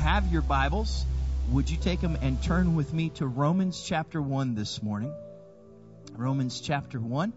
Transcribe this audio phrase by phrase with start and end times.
[0.00, 1.04] have your Bibles,
[1.50, 5.12] would you take them and turn with me to Romans chapter 1 this morning?
[6.16, 7.34] Romans chapter 1.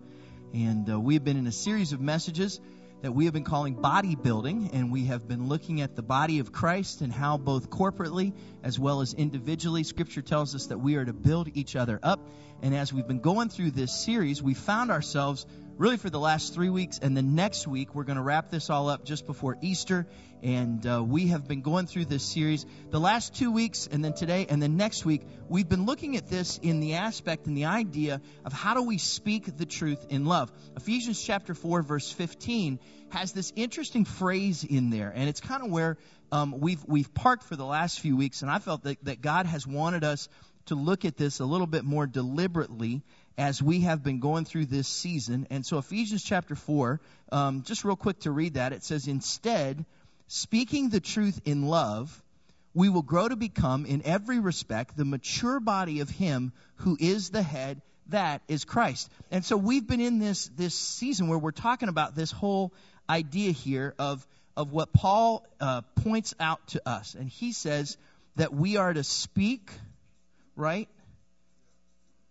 [0.53, 2.61] And uh, we have been in a series of messages
[3.01, 6.53] that we have been calling bodybuilding, and we have been looking at the body of
[6.53, 8.31] Christ and how both corporately
[8.63, 12.21] as well as individually, Scripture tells us that we are to build each other up.
[12.61, 15.45] And as we've been going through this series, we found ourselves
[15.77, 16.99] really for the last three weeks.
[16.99, 20.05] And then next week, we're going to wrap this all up just before Easter.
[20.41, 24.13] And uh, we have been going through this series the last two weeks, and then
[24.13, 25.21] today, and then next week.
[25.47, 28.97] We've been looking at this in the aspect and the idea of how do we
[28.97, 30.51] speak the truth in love.
[30.75, 32.79] Ephesians chapter 4, verse 15
[33.09, 35.97] has this interesting phrase in there, and it's kind of where
[36.31, 38.41] um, we've, we've parked for the last few weeks.
[38.41, 40.27] And I felt that, that God has wanted us
[40.65, 43.03] to look at this a little bit more deliberately
[43.37, 45.47] as we have been going through this season.
[45.49, 46.99] And so, Ephesians chapter 4,
[47.31, 49.85] um, just real quick to read that, it says, Instead,
[50.27, 52.21] speaking the truth in love,
[52.73, 57.29] we will grow to become, in every respect, the mature body of Him who is
[57.29, 59.09] the head, that is Christ.
[59.31, 62.71] And so, we've been in this, this season where we're talking about this whole
[63.09, 67.15] idea here of, of what Paul uh, points out to us.
[67.15, 67.97] And he says
[68.35, 69.71] that we are to speak,
[70.55, 70.87] right?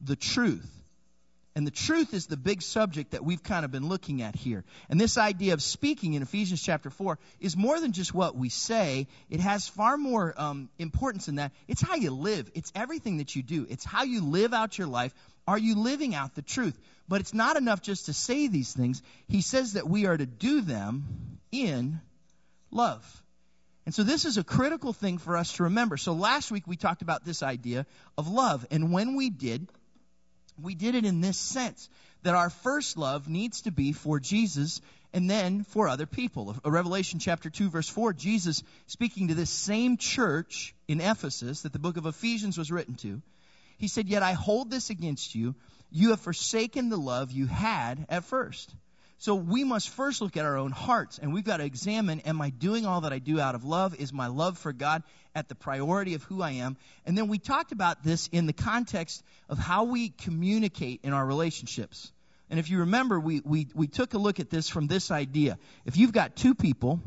[0.00, 0.81] The truth
[1.54, 4.64] and the truth is the big subject that we've kind of been looking at here.
[4.88, 8.48] And this idea of speaking in Ephesians chapter 4 is more than just what we
[8.48, 9.06] say.
[9.28, 11.52] It has far more um, importance than that.
[11.68, 14.86] It's how you live, it's everything that you do, it's how you live out your
[14.86, 15.14] life.
[15.46, 16.78] Are you living out the truth?
[17.08, 19.02] But it's not enough just to say these things.
[19.28, 22.00] He says that we are to do them in
[22.70, 23.22] love.
[23.84, 25.96] And so this is a critical thing for us to remember.
[25.96, 27.84] So last week we talked about this idea
[28.16, 28.64] of love.
[28.70, 29.68] And when we did,
[30.60, 31.88] we did it in this sense
[32.22, 34.80] that our first love needs to be for Jesus
[35.12, 36.56] and then for other people.
[36.64, 41.78] Revelation chapter 2 verse 4, Jesus speaking to this same church in Ephesus that the
[41.78, 43.22] book of Ephesians was written to,
[43.78, 45.54] he said, "Yet I hold this against you,
[45.90, 48.74] you have forsaken the love you had at first."
[49.22, 52.40] So we must first look at our own hearts and we've got to examine am
[52.40, 53.94] I doing all that I do out of love?
[53.94, 56.76] Is my love for God at the priority of who I am?
[57.06, 61.24] And then we talked about this in the context of how we communicate in our
[61.24, 62.10] relationships.
[62.50, 65.56] And if you remember, we, we, we took a look at this from this idea.
[65.86, 66.98] If you've got two people,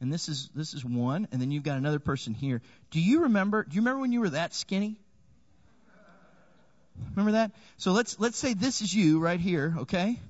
[0.00, 2.62] and this is this is one, and then you've got another person here.
[2.92, 3.64] Do you remember?
[3.64, 5.00] Do you remember when you were that skinny?
[7.10, 7.50] Remember that?
[7.76, 10.20] So let's let's say this is you right here, okay?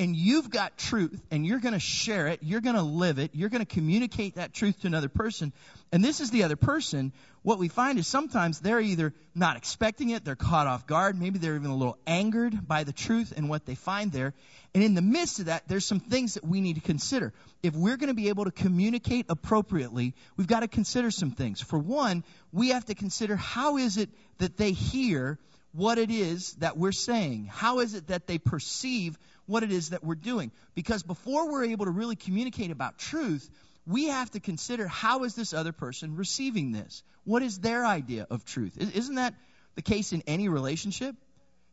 [0.00, 3.32] And you've got truth and you're going to share it, you're going to live it,
[3.34, 5.52] you're going to communicate that truth to another person.
[5.92, 7.12] And this is the other person.
[7.42, 11.38] What we find is sometimes they're either not expecting it, they're caught off guard, maybe
[11.38, 14.32] they're even a little angered by the truth and what they find there.
[14.74, 17.34] And in the midst of that, there's some things that we need to consider.
[17.62, 21.60] If we're going to be able to communicate appropriately, we've got to consider some things.
[21.60, 25.38] For one, we have to consider how is it that they hear
[25.72, 27.46] what it is that we're saying?
[27.50, 30.50] How is it that they perceive what it is that we're doing?
[30.74, 33.48] Because before we're able to really communicate about truth,
[33.86, 37.02] we have to consider how is this other person receiving this?
[37.24, 38.76] What is their idea of truth?
[38.78, 39.34] Isn't that
[39.74, 41.14] the case in any relationship?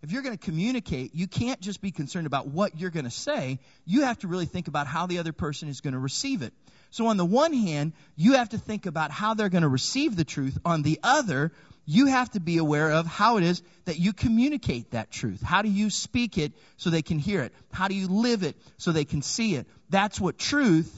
[0.03, 3.11] If you're going to communicate, you can't just be concerned about what you're going to
[3.11, 3.59] say.
[3.85, 6.53] You have to really think about how the other person is going to receive it.
[6.91, 10.15] So on the one hand, you have to think about how they're going to receive
[10.15, 10.57] the truth.
[10.63, 11.51] On the other,
[11.89, 15.41] you have to be aware of how it is that you communicate that truth.
[15.41, 17.53] How do you speak it so they can hear it?
[17.71, 19.65] How do you live it so they can see it?
[19.89, 20.93] That's what truth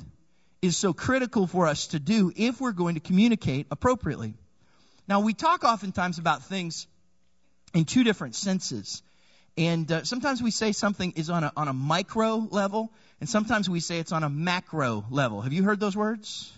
[0.63, 4.33] is so critical for us to do if we're going to communicate appropriately.
[5.07, 6.88] Now, we talk oftentimes about things
[7.75, 9.03] in two different senses.
[9.57, 13.69] And uh, sometimes we say something is on a, on a micro level, and sometimes
[13.69, 15.41] we say it's on a macro level.
[15.41, 16.51] Have you heard those words?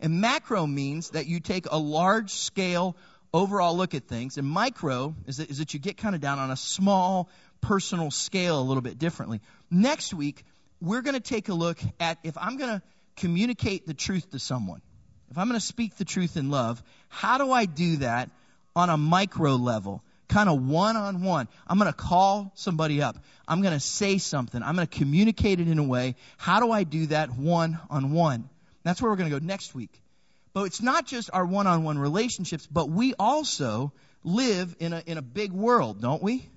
[0.00, 2.96] And macro means that you take a large scale
[3.34, 4.38] overall look at things.
[4.38, 7.28] And micro is that, is that you get kind of down on a small
[7.60, 9.40] personal scale a little bit differently.
[9.70, 10.44] Next week,
[10.80, 12.82] we're going to take a look at if I'm going to
[13.16, 14.80] communicate the truth to someone,
[15.30, 18.30] if I'm going to speak the truth in love, how do I do that
[18.76, 20.02] on a micro level?
[20.28, 21.48] Kind of one on one.
[21.66, 23.16] I'm going to call somebody up.
[23.48, 24.62] I'm going to say something.
[24.62, 26.14] I'm going to communicate it in a way.
[26.38, 28.48] How do I do that one on one?
[28.84, 29.90] That's where we're going to go next week.
[30.54, 33.92] But it's not just our one on one relationships, but we also
[34.22, 36.48] live in a, in a big world, don't we?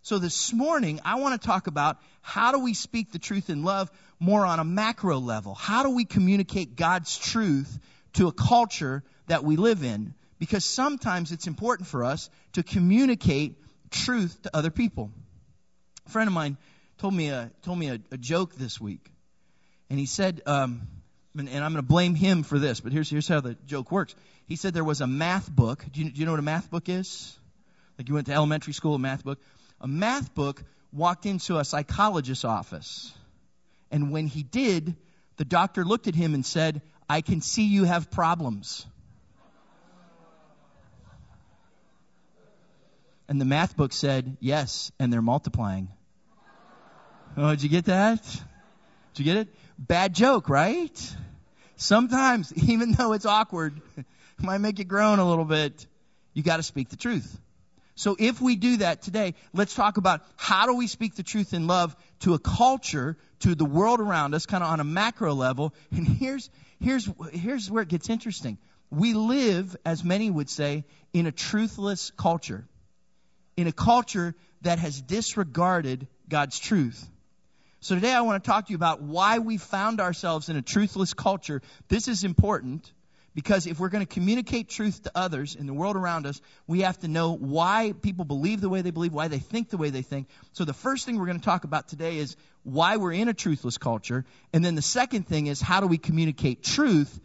[0.00, 3.62] So this morning, I want to talk about how do we speak the truth in
[3.62, 5.54] love more on a macro level?
[5.54, 7.78] How do we communicate God's truth
[8.14, 10.14] to a culture that we live in?
[10.38, 13.56] Because sometimes it's important for us to communicate
[13.90, 15.10] truth to other people.
[16.06, 16.56] A friend of mine
[16.96, 19.10] told me a, told me a, a joke this week.
[19.90, 20.88] And he said, um,
[21.38, 23.90] and, and I'm going to blame him for this, but here's, here's how the joke
[23.92, 24.14] works.
[24.46, 25.84] He said there was a math book.
[25.92, 27.36] Do you, do you know what a math book is?
[27.98, 29.38] Like you went to elementary school, a math book.
[29.80, 30.62] A math book
[30.92, 33.12] walked into a psychologist's office.
[33.90, 34.96] And when he did,
[35.36, 38.86] the doctor looked at him and said, I can see you have problems.
[43.28, 45.88] And the math book said, yes, and they're multiplying.
[47.36, 48.22] Oh, did you get that?
[49.14, 49.48] Did you get it?
[49.78, 51.16] Bad joke, right?
[51.78, 53.80] Sometimes, even though it's awkward,
[54.38, 55.86] might make you groan a little bit,
[56.34, 57.40] you gotta speak the truth.
[57.94, 61.52] So if we do that today, let's talk about how do we speak the truth
[61.52, 65.34] in love to a culture, to the world around us, kind of on a macro
[65.34, 65.74] level.
[65.90, 66.48] And here's,
[66.80, 68.58] here's, here's where it gets interesting.
[68.90, 72.68] We live, as many would say, in a truthless culture.
[73.56, 77.04] In a culture that has disregarded God's truth.
[77.80, 80.62] So today I want to talk to you about why we found ourselves in a
[80.62, 81.62] truthless culture.
[81.88, 82.92] This is important
[83.36, 86.80] because if we're going to communicate truth to others in the world around us, we
[86.80, 89.90] have to know why people believe the way they believe, why they think the way
[89.90, 90.26] they think.
[90.54, 92.34] So the first thing we're going to talk about today is
[92.64, 94.24] why we're in a truthless culture.
[94.52, 97.20] And then the second thing is how do we communicate truth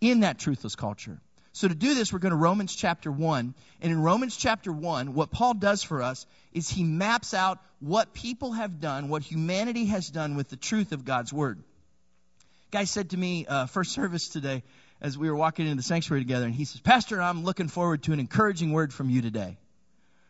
[0.00, 1.20] in that truthless culture.
[1.52, 3.54] So to do this, we're going to Romans chapter 1.
[3.82, 8.14] And in Romans chapter 1, what Paul does for us is he maps out what
[8.14, 11.62] people have done, what humanity has done with the truth of God's word.
[12.70, 14.62] Guy said to me, uh, first service today,
[15.02, 18.04] as we were walking into the sanctuary together, and he says, Pastor, I'm looking forward
[18.04, 19.58] to an encouraging word from you today.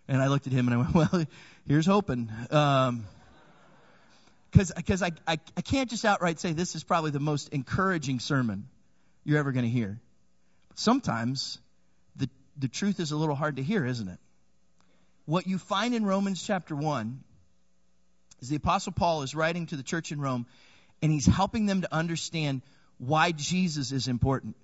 [0.09, 1.27] And I looked at him and I went, Well,
[1.69, 2.33] here's hoping.
[2.51, 3.05] Um,
[4.51, 8.69] because I, I, I can't just outright say this is probably the most encouraging sermon
[9.25, 10.01] you're ever going to hear.
[10.75, 11.59] Sometimes
[12.17, 14.19] the, the truth is a little hard to hear, isn't it?
[15.25, 17.23] What you find in Romans chapter 1
[18.41, 20.47] is the Apostle Paul is writing to the church in Rome,
[21.01, 22.63] and he's helping them to understand
[22.99, 24.57] why Jesus is important.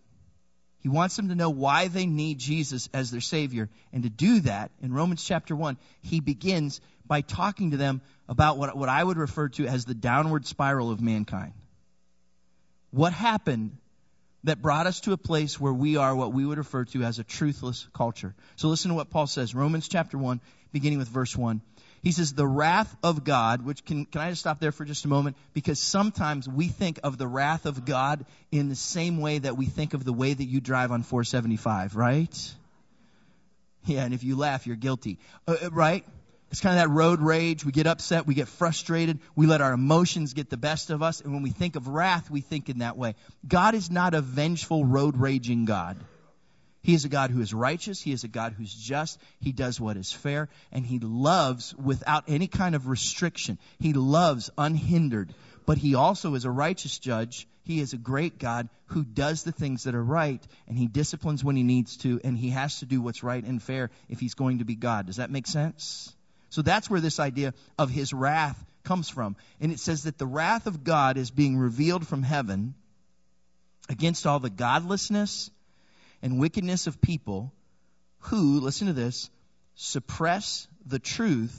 [0.80, 3.68] He wants them to know why they need Jesus as their Savior.
[3.92, 8.58] And to do that, in Romans chapter 1, he begins by talking to them about
[8.58, 11.52] what, what I would refer to as the downward spiral of mankind.
[12.90, 13.76] What happened
[14.44, 17.18] that brought us to a place where we are what we would refer to as
[17.18, 18.34] a truthless culture.
[18.56, 19.54] So listen to what Paul says.
[19.54, 20.40] Romans chapter 1,
[20.72, 21.60] beginning with verse 1.
[22.02, 25.04] He says, the wrath of God, which can, can I just stop there for just
[25.04, 25.36] a moment?
[25.52, 29.66] Because sometimes we think of the wrath of God in the same way that we
[29.66, 32.54] think of the way that you drive on 475, right?
[33.84, 35.18] Yeah, and if you laugh, you're guilty.
[35.46, 36.04] Uh, uh, right?
[36.50, 37.64] It's kind of that road rage.
[37.64, 38.26] We get upset.
[38.26, 39.18] We get frustrated.
[39.36, 41.20] We let our emotions get the best of us.
[41.20, 43.14] And when we think of wrath, we think in that way.
[43.46, 45.98] God is not a vengeful, road raging God.
[46.82, 48.00] He is a God who is righteous.
[48.00, 49.20] He is a God who's just.
[49.40, 50.48] He does what is fair.
[50.72, 53.58] And He loves without any kind of restriction.
[53.78, 55.34] He loves unhindered.
[55.66, 57.46] But He also is a righteous judge.
[57.64, 61.44] He is a great God who does the things that are right and He disciplines
[61.44, 64.32] when He needs to and He has to do what's right and fair if He's
[64.32, 65.04] going to be God.
[65.04, 66.14] Does that make sense?
[66.50, 69.36] So that's where this idea of His wrath comes from.
[69.60, 72.74] And it says that the wrath of God is being revealed from heaven
[73.88, 75.50] against all the godlessness
[76.22, 77.52] and wickedness of people
[78.20, 79.30] who, listen to this,
[79.74, 81.56] suppress the truth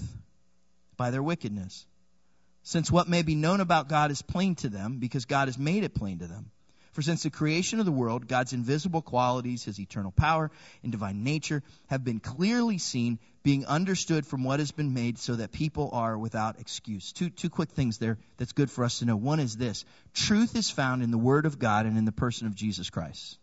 [0.97, 1.85] by their wickedness.
[2.63, 5.83] Since what may be known about God is plain to them, because God has made
[5.83, 6.51] it plain to them.
[6.91, 10.49] For since the creation of the world, God's invisible qualities, his eternal power
[10.83, 15.35] and divine nature, have been clearly seen, being understood from what has been made, so
[15.35, 17.13] that people are without excuse.
[17.13, 19.15] Two, two quick things there that's good for us to know.
[19.15, 22.47] One is this truth is found in the Word of God and in the person
[22.47, 23.37] of Jesus Christ.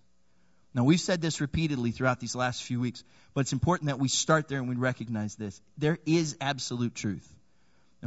[0.75, 4.09] Now, we've said this repeatedly throughout these last few weeks, but it's important that we
[4.09, 5.59] start there and we recognize this.
[5.79, 7.27] There is absolute truth.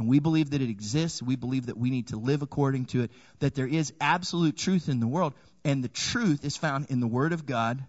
[0.00, 1.22] And we believe that it exists.
[1.22, 4.88] We believe that we need to live according to it, that there is absolute truth
[4.88, 5.34] in the world.
[5.62, 7.84] And the truth is found in the Word of God.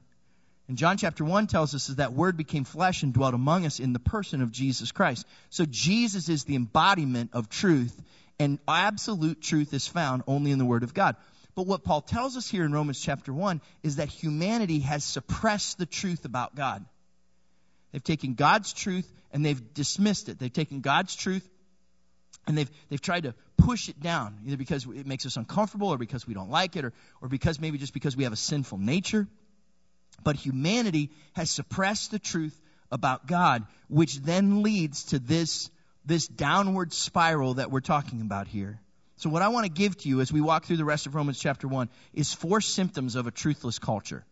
[0.67, 3.79] And John chapter 1 tells us that that Word became flesh and dwelt among us
[3.79, 5.25] in the person of Jesus Christ.
[5.51, 7.97] So Jesus is the embodiment of truth,
[8.37, 11.15] and absolute truth is found only in the Word of God.
[11.55, 15.77] But what Paul tells us here in Romans chapter 1 is that humanity has suppressed
[15.77, 16.83] the truth about God.
[17.93, 20.39] They've taken God's truth and they've dismissed it.
[20.39, 21.47] They've taken God's truth
[22.47, 25.97] and they've, they've tried to push it down, either because it makes us uncomfortable or
[25.97, 28.77] because we don't like it or, or because maybe just because we have a sinful
[28.77, 29.27] nature.
[30.23, 32.59] But humanity has suppressed the truth
[32.91, 35.69] about God, which then leads to this,
[36.05, 38.79] this downward spiral that we're talking about here.
[39.17, 41.13] So, what I want to give to you as we walk through the rest of
[41.13, 44.25] Romans chapter 1 is four symptoms of a truthless culture.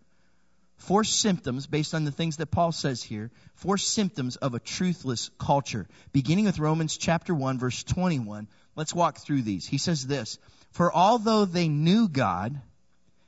[0.80, 5.30] Four symptoms, based on the things that Paul says here, four symptoms of a truthless
[5.38, 5.88] culture.
[6.14, 9.68] Beginning with Romans chapter 1, verse 21, let's walk through these.
[9.68, 10.40] He says this
[10.72, 12.60] For although they knew God,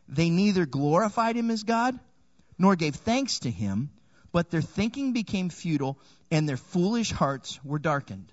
[0.07, 1.99] They neither glorified him as God
[2.57, 3.89] nor gave thanks to him,
[4.31, 5.99] but their thinking became futile
[6.31, 8.31] and their foolish hearts were darkened.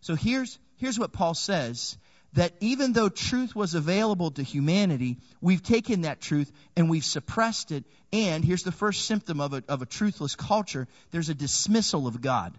[0.00, 1.98] So here's, here's what Paul says
[2.36, 7.72] that even though truth was available to humanity, we've taken that truth and we've suppressed
[7.72, 7.84] it.
[8.12, 12.20] And here's the first symptom of a, of a truthless culture there's a dismissal of
[12.20, 12.54] God.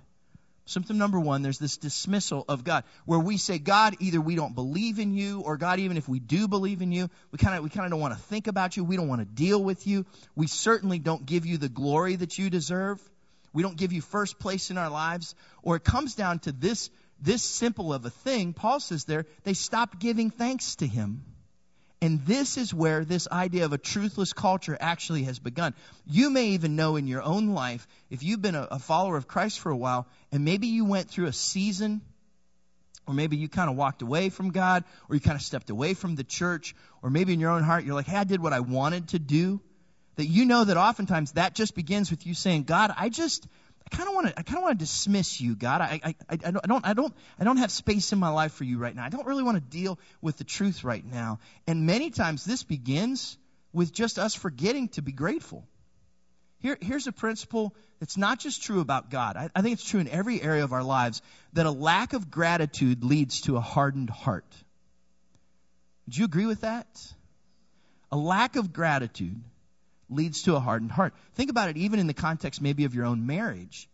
[0.65, 4.53] Symptom number one, there's this dismissal of God, where we say, God, either we don't
[4.53, 7.63] believe in you, or God, even if we do believe in you, we kind of
[7.63, 8.83] we kind of don't want to think about you.
[8.83, 10.05] We don't want to deal with you.
[10.35, 12.99] We certainly don't give you the glory that you deserve.
[13.53, 15.35] We don't give you first place in our lives.
[15.63, 16.89] Or it comes down to this
[17.21, 18.53] this simple of a thing.
[18.53, 21.23] Paul says there, they stopped giving thanks to him.
[21.99, 25.73] And this is where this idea of a truthless culture actually has begun.
[26.05, 29.27] You may even know in your own life, if you've been a, a follower of
[29.27, 32.01] Christ for a while, and maybe you went through a season,
[33.07, 35.95] or maybe you kind of walked away from God, or you kind of stepped away
[35.95, 38.53] from the church, or maybe in your own heart you're like, hey, I did what
[38.53, 39.59] I wanted to do.
[40.17, 43.47] That you know that oftentimes that just begins with you saying, God, I just,
[43.89, 45.79] I kind of want to I kind of want to dismiss you, God.
[45.79, 48.51] I, I, I, don't, I don't I don't I don't have space in my life
[48.51, 49.05] for you right now.
[49.05, 51.39] I don't really want to deal with the truth right now.
[51.67, 53.37] And many times this begins
[53.71, 55.65] with just us forgetting to be grateful.
[56.59, 59.37] Here, here's a principle that's not just true about God.
[59.37, 61.21] I, I think it's true in every area of our lives
[61.53, 64.53] that a lack of gratitude leads to a hardened heart.
[66.07, 66.87] Would you agree with that?
[68.11, 69.39] A lack of gratitude
[70.09, 71.13] leads to a hardened heart.
[71.35, 73.87] Think about it even in the context maybe of your own marriage.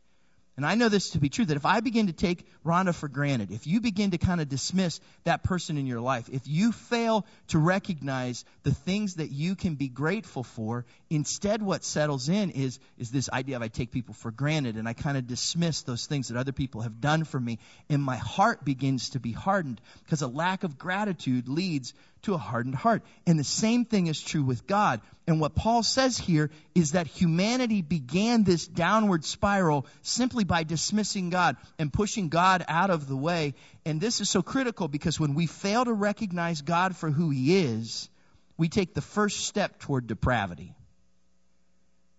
[0.55, 3.08] And I know this to be true that if I begin to take Rhonda for
[3.08, 6.72] granted, if you begin to kind of dismiss that person in your life, if you
[6.72, 12.51] fail to recognize the things that you can be grateful for, instead what settles in
[12.51, 15.82] is, is this idea of I take people for granted and I kind of dismiss
[15.82, 17.58] those things that other people have done for me.
[17.89, 22.38] And my heart begins to be hardened because a lack of gratitude leads to a
[22.38, 23.03] hardened heart.
[23.25, 25.01] And the same thing is true with God.
[25.27, 31.30] And what Paul says here is that humanity began this downward spiral simply by dismissing
[31.30, 33.53] God and pushing God out of the way.
[33.86, 37.60] And this is so critical because when we fail to recognize God for who He
[37.60, 38.10] is,
[38.58, 40.75] we take the first step toward depravity.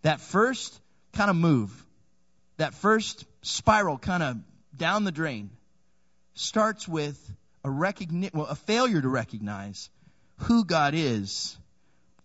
[0.03, 0.81] That first
[1.13, 1.71] kind of move,
[2.57, 4.37] that first spiral kind of
[4.77, 5.51] down the drain,
[6.35, 7.19] starts with
[7.65, 9.89] a, recogni- well, a failure to recognize
[10.45, 11.57] who God is,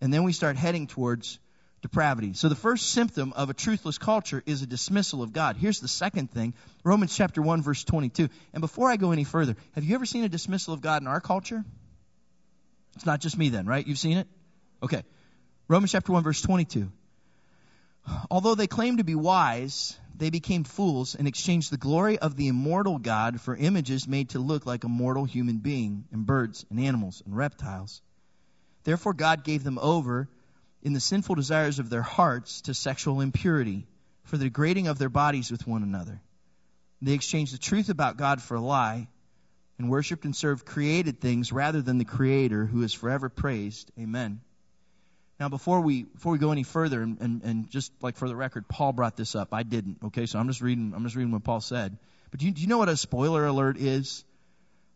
[0.02, 1.40] and then we start heading towards
[1.82, 2.34] depravity.
[2.34, 5.56] So the first symptom of a truthless culture is a dismissal of God.
[5.56, 8.30] Here's the second thing Romans chapter 1, verse 22.
[8.54, 11.08] And before I go any further, have you ever seen a dismissal of God in
[11.08, 11.64] our culture?
[12.96, 13.86] It's not just me then, right?
[13.86, 14.28] You've seen it?
[14.84, 15.04] Okay.
[15.68, 16.92] Romans chapter 1, verse 22.
[18.32, 22.48] Although they claimed to be wise, they became fools and exchanged the glory of the
[22.48, 26.80] immortal God for images made to look like a mortal human being, and birds, and
[26.80, 28.02] animals, and reptiles.
[28.84, 30.28] Therefore, God gave them over
[30.82, 33.86] in the sinful desires of their hearts to sexual impurity,
[34.24, 36.22] for the degrading of their bodies with one another.
[37.02, 39.08] They exchanged the truth about God for a lie,
[39.78, 43.92] and worshiped and served created things rather than the Creator, who is forever praised.
[43.98, 44.42] Amen.
[45.40, 48.36] Now, before we before we go any further, and, and, and, just like for the
[48.36, 49.54] record, Paul brought this up.
[49.54, 50.00] I didn't.
[50.08, 50.92] Okay, so I'm just reading.
[50.94, 51.98] I'm just reading what Paul said.
[52.30, 54.26] But do you, do you know what a spoiler alert is?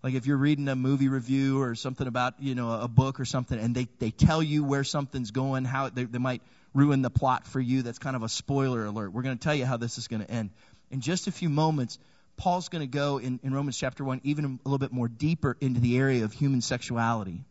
[0.03, 3.25] Like if you're reading a movie review or something about you know a book or
[3.25, 6.41] something, and they they tell you where something's going, how they, they might
[6.73, 7.83] ruin the plot for you.
[7.83, 9.13] That's kind of a spoiler alert.
[9.13, 10.49] We're going to tell you how this is going to end
[10.91, 11.99] in just a few moments.
[12.35, 15.55] Paul's going to go in, in Romans chapter 1 even a little bit more deeper
[15.61, 17.41] into the area of human sexuality.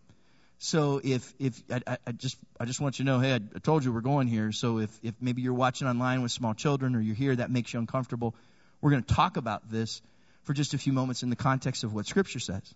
[0.59, 3.59] So if if I, I, just I just want you to know, hey, I, I
[3.61, 4.53] told you we're going here.
[4.53, 7.73] So if if maybe you're watching online with small children or you're here, that makes
[7.73, 8.35] you uncomfortable.
[8.81, 10.03] We're going to talk about this
[10.45, 12.75] for just a few moments in the context of what Scripture says.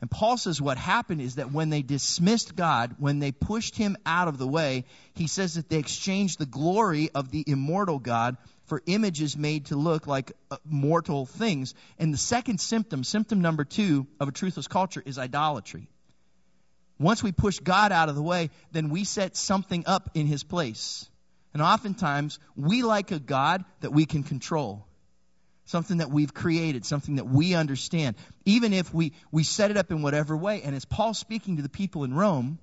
[0.00, 3.96] And Paul says what happened is that when they dismissed God, when they pushed him
[4.06, 4.84] out of the way,
[5.14, 8.36] he says that they exchanged the glory of the immortal God
[8.66, 11.74] for images made to look like uh, mortal things.
[11.98, 15.88] And the second symptom, symptom number two of a truthless culture, is idolatry.
[17.00, 20.44] Once we push God out of the way, then we set something up in his
[20.44, 21.08] place.
[21.54, 24.87] And oftentimes, we like a God that we can control.
[25.68, 28.16] Something that we've created, something that we understand.
[28.46, 30.62] Even if we, we set it up in whatever way.
[30.62, 32.58] And as Paul speaking to the people in Rome,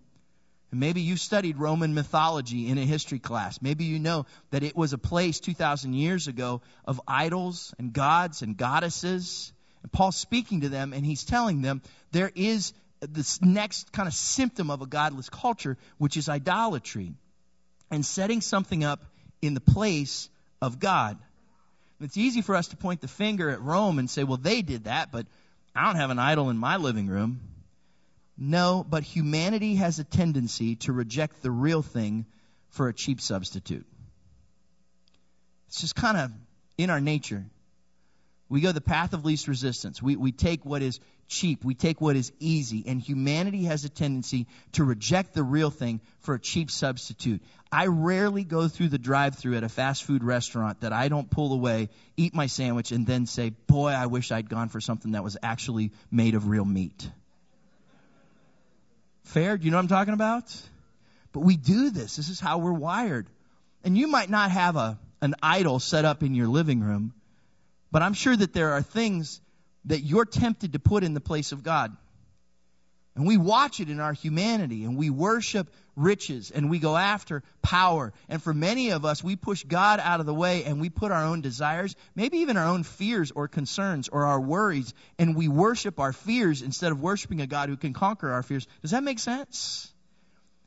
[0.71, 3.61] and maybe you studied Roman mythology in a history class.
[3.61, 8.41] Maybe you know that it was a place 2,000 years ago of idols and gods
[8.41, 9.53] and goddesses.
[9.83, 14.15] And Paul's speaking to them, and he's telling them there is this next kind of
[14.15, 17.13] symptom of a godless culture, which is idolatry
[17.91, 19.05] and setting something up
[19.43, 20.27] in the place
[20.59, 21.19] of God.
[22.01, 24.85] It's easy for us to point the finger at Rome and say, well, they did
[24.85, 25.25] that, but
[25.73, 27.39] I don't have an idol in my living room.
[28.37, 32.25] No, but humanity has a tendency to reject the real thing
[32.69, 33.85] for a cheap substitute.
[35.67, 36.31] It's just kind of
[36.77, 37.45] in our nature.
[38.47, 40.01] We go the path of least resistance.
[40.01, 41.65] We, we take what is cheap.
[41.65, 42.83] We take what is easy.
[42.85, 47.41] And humanity has a tendency to reject the real thing for a cheap substitute.
[47.71, 51.29] I rarely go through the drive through at a fast food restaurant that I don't
[51.29, 55.13] pull away, eat my sandwich, and then say, boy, I wish I'd gone for something
[55.13, 57.09] that was actually made of real meat.
[59.23, 59.57] Fair?
[59.57, 60.55] Do you know what I'm talking about?
[61.33, 62.15] But we do this.
[62.15, 63.27] This is how we're wired.
[63.83, 67.13] And you might not have a, an idol set up in your living room
[67.91, 69.41] but I'm sure that there are things
[69.85, 71.95] that you're tempted to put in the place of God.
[73.15, 77.43] And we watch it in our humanity and we worship riches and we go after
[77.61, 78.11] power.
[78.27, 81.13] And for many of us, we push God out of the way and we put
[81.13, 85.47] our own desires, maybe even our own fears or concerns or our worries, and we
[85.47, 88.67] worship our fears instead of worshiping a God who can conquer our fears.
[88.81, 89.93] Does that make sense?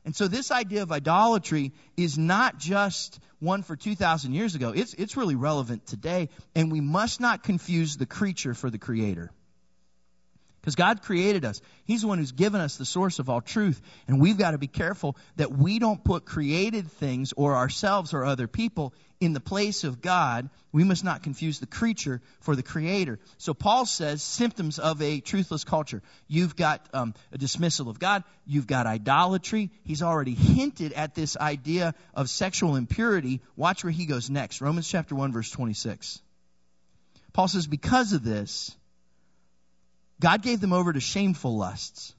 [0.09, 4.73] And so this idea of idolatry is not just one for 2,000 years ago.
[4.75, 6.29] It's, it's really relevant today.
[6.55, 9.29] And we must not confuse the creature for the creator.
[10.69, 11.61] Because God created us.
[11.85, 13.81] He's the one who's given us the source of all truth.
[14.07, 18.23] And we've got to be careful that we don't put created things or ourselves or
[18.23, 20.51] other people in the place of God.
[20.71, 23.17] We must not confuse the creature for the creator.
[23.39, 26.03] So Paul says symptoms of a truthless culture.
[26.27, 28.23] You've got um, a dismissal of God.
[28.45, 29.71] You've got idolatry.
[29.85, 33.41] He's already hinted at this idea of sexual impurity.
[33.55, 34.61] Watch where he goes next.
[34.61, 36.21] Romans chapter 1 verse 26.
[37.33, 38.75] Paul says, because of this,
[40.19, 42.13] God gave them over to shameful lusts.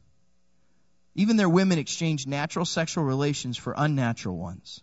[1.15, 4.81] Even their women exchanged natural sexual relations for unnatural ones.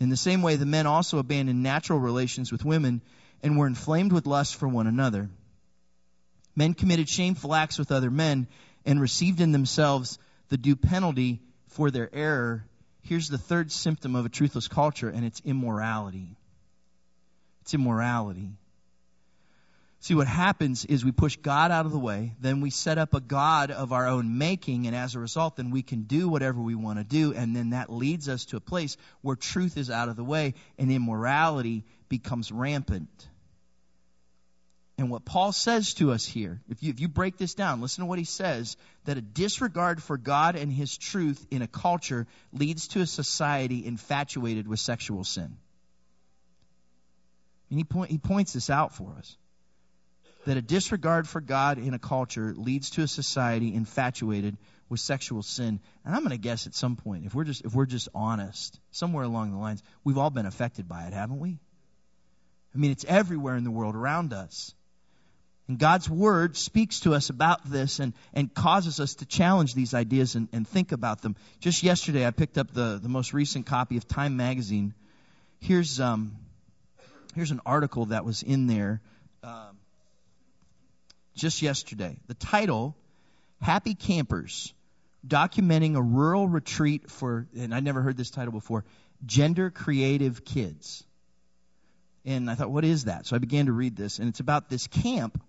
[0.00, 3.02] In the same way, the men also abandoned natural relations with women
[3.42, 5.30] and were inflamed with lust for one another.
[6.54, 8.48] Men committed shameful acts with other men
[8.84, 12.64] and received in themselves the due penalty for their error.
[13.02, 16.36] Here's the third symptom of a truthless culture, and it's immorality.
[17.62, 18.50] It's immorality.
[20.00, 23.14] See, what happens is we push God out of the way, then we set up
[23.14, 26.60] a God of our own making, and as a result, then we can do whatever
[26.60, 29.90] we want to do, and then that leads us to a place where truth is
[29.90, 33.28] out of the way and immorality becomes rampant.
[34.98, 38.02] And what Paul says to us here, if you, if you break this down, listen
[38.02, 42.26] to what he says that a disregard for God and his truth in a culture
[42.52, 45.56] leads to a society infatuated with sexual sin.
[47.70, 49.36] And he, point, he points this out for us
[50.48, 54.56] that a disregard for God in a culture leads to a society infatuated
[54.88, 55.78] with sexual sin.
[56.06, 58.80] And I'm going to guess at some point, if we're just if we're just honest,
[58.90, 61.58] somewhere along the lines, we've all been affected by it, haven't we?
[62.74, 64.74] I mean, it's everywhere in the world around us.
[65.68, 69.92] And God's Word speaks to us about this and, and causes us to challenge these
[69.92, 71.36] ideas and, and think about them.
[71.60, 74.94] Just yesterday, I picked up the, the most recent copy of Time Magazine.
[75.60, 76.38] Here's, um,
[77.34, 79.02] here's an article that was in there.
[79.42, 79.77] Um,
[81.38, 82.18] just yesterday.
[82.26, 82.96] The title,
[83.62, 84.74] Happy Campers,
[85.26, 88.84] documenting a rural retreat for, and I never heard this title before,
[89.24, 91.04] gender creative kids.
[92.24, 93.26] And I thought, what is that?
[93.26, 95.42] So I began to read this, and it's about this camp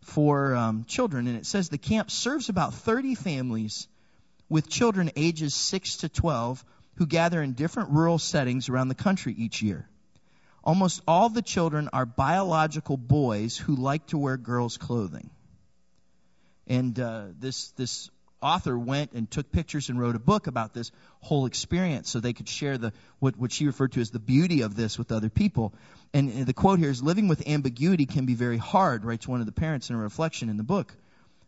[0.00, 1.26] for um, children.
[1.26, 3.88] And it says the camp serves about 30 families
[4.48, 6.64] with children ages 6 to 12
[6.96, 9.88] who gather in different rural settings around the country each year.
[10.66, 15.30] Almost all the children are biological boys who like to wear girls' clothing.
[16.66, 18.10] And uh, this this
[18.42, 22.32] author went and took pictures and wrote a book about this whole experience so they
[22.32, 25.28] could share the what, what she referred to as the beauty of this with other
[25.28, 25.72] people.
[26.12, 29.46] And the quote here is living with ambiguity can be very hard, writes one of
[29.46, 30.92] the parents in a reflection in the book.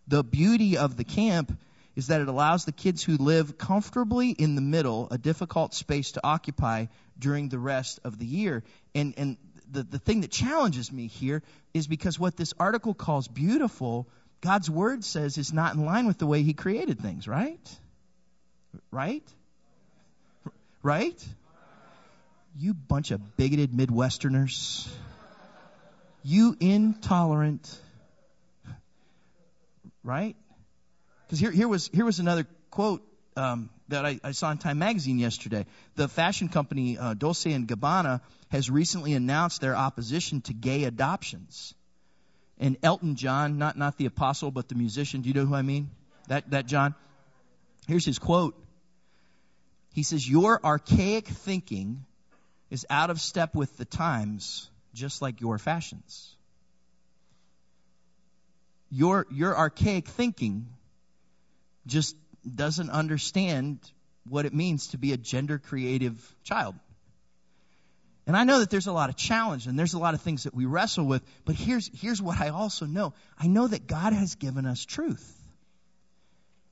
[0.07, 1.59] The beauty of the camp
[1.98, 6.12] is that it allows the kids who live comfortably in the middle a difficult space
[6.12, 6.87] to occupy
[7.18, 8.62] during the rest of the year.
[8.94, 9.37] And, and
[9.68, 11.42] the, the thing that challenges me here
[11.74, 14.06] is because what this article calls beautiful,
[14.42, 17.58] God's word says is not in line with the way he created things, right?
[18.92, 19.24] Right?
[20.84, 21.28] Right?
[22.56, 24.88] You bunch of bigoted Midwesterners.
[26.22, 27.76] You intolerant.
[30.04, 30.37] Right?
[31.28, 33.02] Because here, here was here was another quote
[33.36, 35.66] um, that I, I, saw in Time Magazine yesterday.
[35.94, 41.74] The fashion company uh, Dolce and Gabbana has recently announced their opposition to gay adoptions.
[42.58, 45.20] And Elton John, not not the apostle, but the musician.
[45.20, 45.90] Do you know who I mean?
[46.28, 46.94] That that John.
[47.86, 48.58] Here's his quote.
[49.92, 52.06] He says, "Your archaic thinking
[52.70, 56.34] is out of step with the times, just like your fashions."
[58.90, 60.68] Your your archaic thinking
[61.88, 62.16] just
[62.55, 63.81] doesn't understand
[64.29, 66.74] what it means to be a gender creative child.
[68.27, 70.44] And I know that there's a lot of challenge and there's a lot of things
[70.44, 73.14] that we wrestle with, but here's, here's what I also know.
[73.38, 75.38] I know that God has given us truth.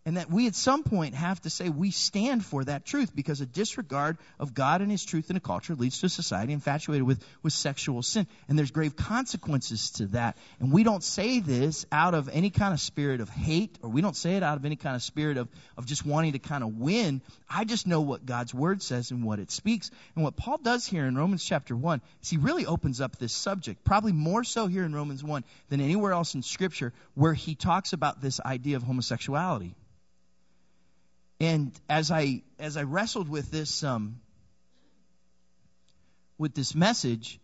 [0.06, 3.40] And that we at some point have to say we stand for that truth because
[3.40, 7.02] a disregard of God and His truth in a culture leads to a society infatuated
[7.02, 8.28] with, with sexual sin.
[8.48, 10.38] And there's grave consequences to that.
[10.60, 14.00] And we don't say this out of any kind of spirit of hate or we
[14.00, 16.62] don't say it out of any kind of spirit of, of just wanting to kind
[16.62, 17.20] of win.
[17.50, 19.90] I just know what God's Word says and what it speaks.
[20.14, 23.32] And what Paul does here in Romans chapter 1 is he really opens up this
[23.32, 27.56] subject, probably more so here in Romans 1 than anywhere else in Scripture, where he
[27.56, 29.74] talks about this idea of homosexuality.
[31.40, 34.20] And as I as I wrestled with this um,
[36.38, 37.38] with this message,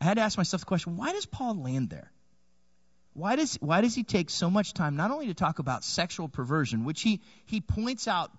[0.00, 2.10] I had to ask myself the question: Why does Paul land there?
[3.14, 6.28] Why does why does he take so much time not only to talk about sexual
[6.28, 8.30] perversion, which he he points out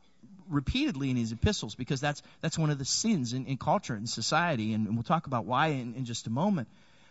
[0.48, 4.08] repeatedly in his epistles, because that's that's one of the sins in, in culture and
[4.08, 6.67] society, and, we'll talk about why in, in just a moment.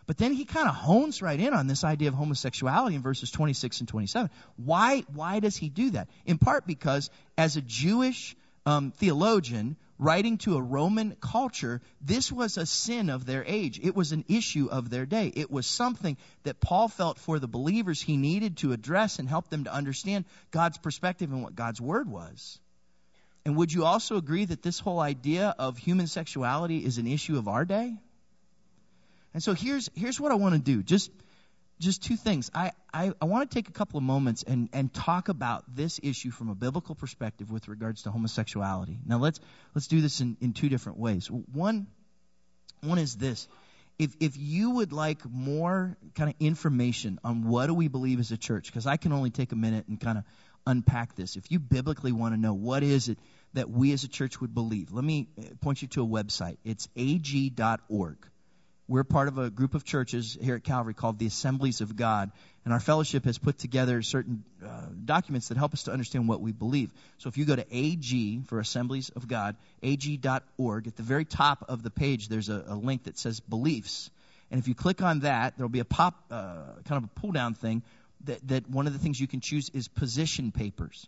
[0.09, 3.31] But then he kind of hones right in on this idea of homosexuality in verses
[3.31, 4.31] 26 and 27.
[4.57, 6.09] Why, why does he do that?
[6.25, 12.57] In part because as a Jewish um, theologian writing to a Roman culture, this was
[12.57, 13.81] a sin of their age.
[13.83, 15.31] It was an issue of their day.
[15.37, 19.51] It was something that Paul felt for the believers he needed to address and help
[19.51, 22.59] them to understand God's perspective and what God's word was.
[23.45, 27.37] And would you also agree that this whole idea of human sexuality is an issue
[27.37, 27.99] of our day?
[29.35, 30.83] And so here's here's what I want to do.
[30.83, 31.11] Just
[31.79, 32.51] just two things.
[32.55, 36.01] I, I, I want to take a couple of moments and, and talk about this
[36.03, 38.99] issue from a biblical perspective with regards to homosexuality.
[39.07, 39.41] Now let's
[39.75, 41.31] let's do this in, in two different ways.
[41.31, 41.87] One
[42.83, 43.49] one is this.
[43.99, 48.31] If if you would like more kind of information on what do we believe as
[48.33, 50.25] a church, because I can only take a minute and kind of
[50.67, 51.37] unpack this.
[51.37, 53.19] If you biblically want to know what is it
[53.55, 55.29] that we as a church would believe, let me
[55.61, 56.59] point you to a website.
[56.65, 58.19] It's ag.org.
[58.89, 62.31] We're part of a group of churches here at Calvary called the Assemblies of God,
[62.65, 66.41] and our fellowship has put together certain uh, documents that help us to understand what
[66.41, 66.91] we believe.
[67.19, 71.67] So if you go to AG for Assemblies of God, ag.org, at the very top
[71.69, 74.11] of the page there's a, a link that says beliefs.
[74.51, 77.33] And if you click on that, there'll be a pop, uh, kind of a pull
[77.33, 77.83] down thing
[78.25, 81.07] that, that one of the things you can choose is position papers.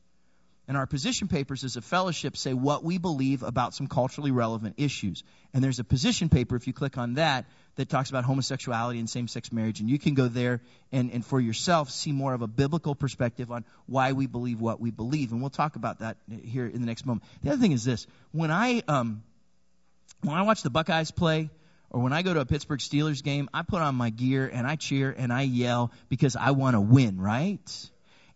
[0.70, 4.76] And our position papers as a fellowship say what we believe about some culturally relevant
[4.76, 5.24] issues.
[5.52, 9.10] And there's a position paper, if you click on that, that talks about homosexuality and
[9.10, 9.80] same sex marriage.
[9.80, 10.60] And you can go there
[10.92, 14.78] and, and for yourself see more of a biblical perspective on why we believe what
[14.80, 15.32] we believe.
[15.32, 17.24] And we'll talk about that here in the next moment.
[17.42, 19.24] The other thing is this when I, um,
[20.22, 21.50] when I watch the Buckeyes play,
[21.90, 24.68] or when I go to a Pittsburgh Steelers game, I put on my gear and
[24.68, 27.90] I cheer and I yell because I want to win, right?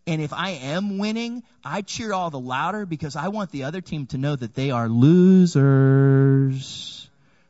[0.06, 3.80] And if I am winning, I cheer all the louder because I want the other
[3.80, 6.50] team to know that they are losers.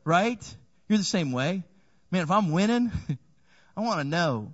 [0.05, 0.57] Right?
[0.89, 1.65] You're the same way.
[2.11, 2.93] Man, if I'm winning,
[3.77, 4.53] I want to know.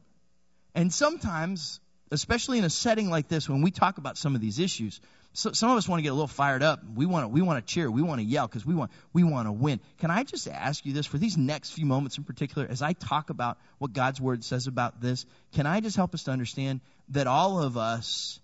[0.74, 4.58] And sometimes, especially in a setting like this, when we talk about some of these
[4.58, 4.98] issues,
[5.32, 6.80] so, some of us want to get a little fired up.
[6.94, 7.88] We want to, we want to cheer.
[7.88, 9.80] We want to yell because we want, we want to win.
[9.98, 12.94] Can I just ask you this for these next few moments in particular, as I
[12.94, 16.80] talk about what God's word says about this, can I just help us to understand
[17.10, 18.40] that all of us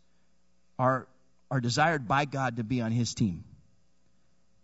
[0.79, 1.09] are,
[1.51, 3.45] are desired by God to be on His team?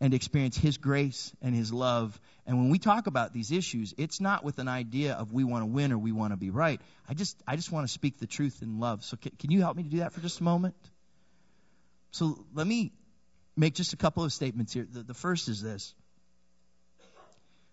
[0.00, 2.20] and experience His grace and His love.
[2.44, 5.62] And when we talk about these issues, it's not with an idea of we want
[5.62, 6.80] to win or we want to be right.
[7.08, 9.04] I just, I just want to speak the truth in love.
[9.04, 10.74] So can, can you help me to do that for just a moment?
[12.12, 12.92] So let me
[13.56, 14.86] make just a couple of statements here.
[14.90, 15.94] The, the first is this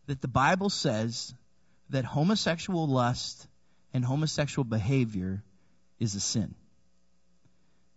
[0.08, 1.36] that the Bible says
[1.92, 3.48] that homosexual lust
[3.94, 5.44] and homosexual behavior
[6.00, 6.56] is a sin.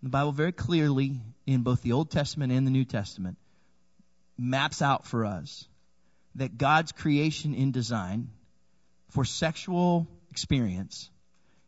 [0.03, 3.39] The Bible very clearly, in both the Old Testament and the New Testament,
[4.37, 5.67] maps out for us
[6.35, 8.29] that God's creation in design
[9.11, 11.09] for sexual experience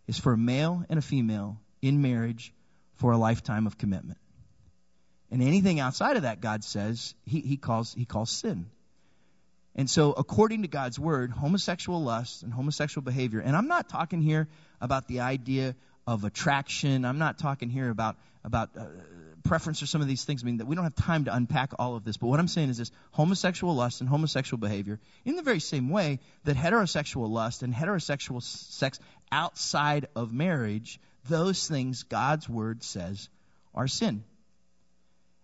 [0.07, 2.53] is for a male and a female in marriage
[2.97, 4.19] for a lifetime of commitment.
[5.35, 8.67] And anything outside of that, God says, he, he, calls, he calls sin.
[9.75, 14.23] And so, according to God's word, homosexual lust and homosexual behavior, and I'm not talking
[14.23, 14.47] here
[14.81, 15.75] about the idea
[16.07, 17.05] of attraction.
[17.05, 18.85] I'm not talking here about about uh,
[19.43, 20.45] preference or some of these things.
[20.45, 22.17] I mean, that we don't have time to unpack all of this.
[22.17, 25.91] But what I'm saying is this: homosexual lust and homosexual behavior, in the very same
[25.91, 29.01] way that heterosexual lust and heterosexual sex
[29.33, 33.29] outside of marriage, those things God's word says
[33.75, 34.23] are sin.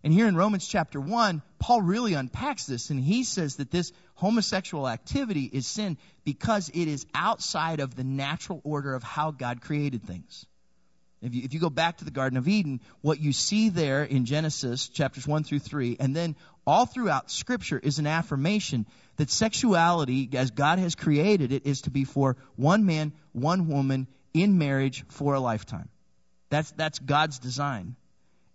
[0.03, 3.93] And here in Romans chapter 1, Paul really unpacks this and he says that this
[4.15, 9.61] homosexual activity is sin because it is outside of the natural order of how God
[9.61, 10.47] created things.
[11.23, 14.05] If you, if you go back to the Garden of Eden, what you see there
[14.05, 16.35] in Genesis chapters 1 through 3, and then
[16.67, 18.87] all throughout Scripture is an affirmation
[19.17, 24.07] that sexuality, as God has created it, is to be for one man, one woman
[24.33, 25.91] in marriage for a lifetime.
[26.49, 27.97] That's, that's God's design.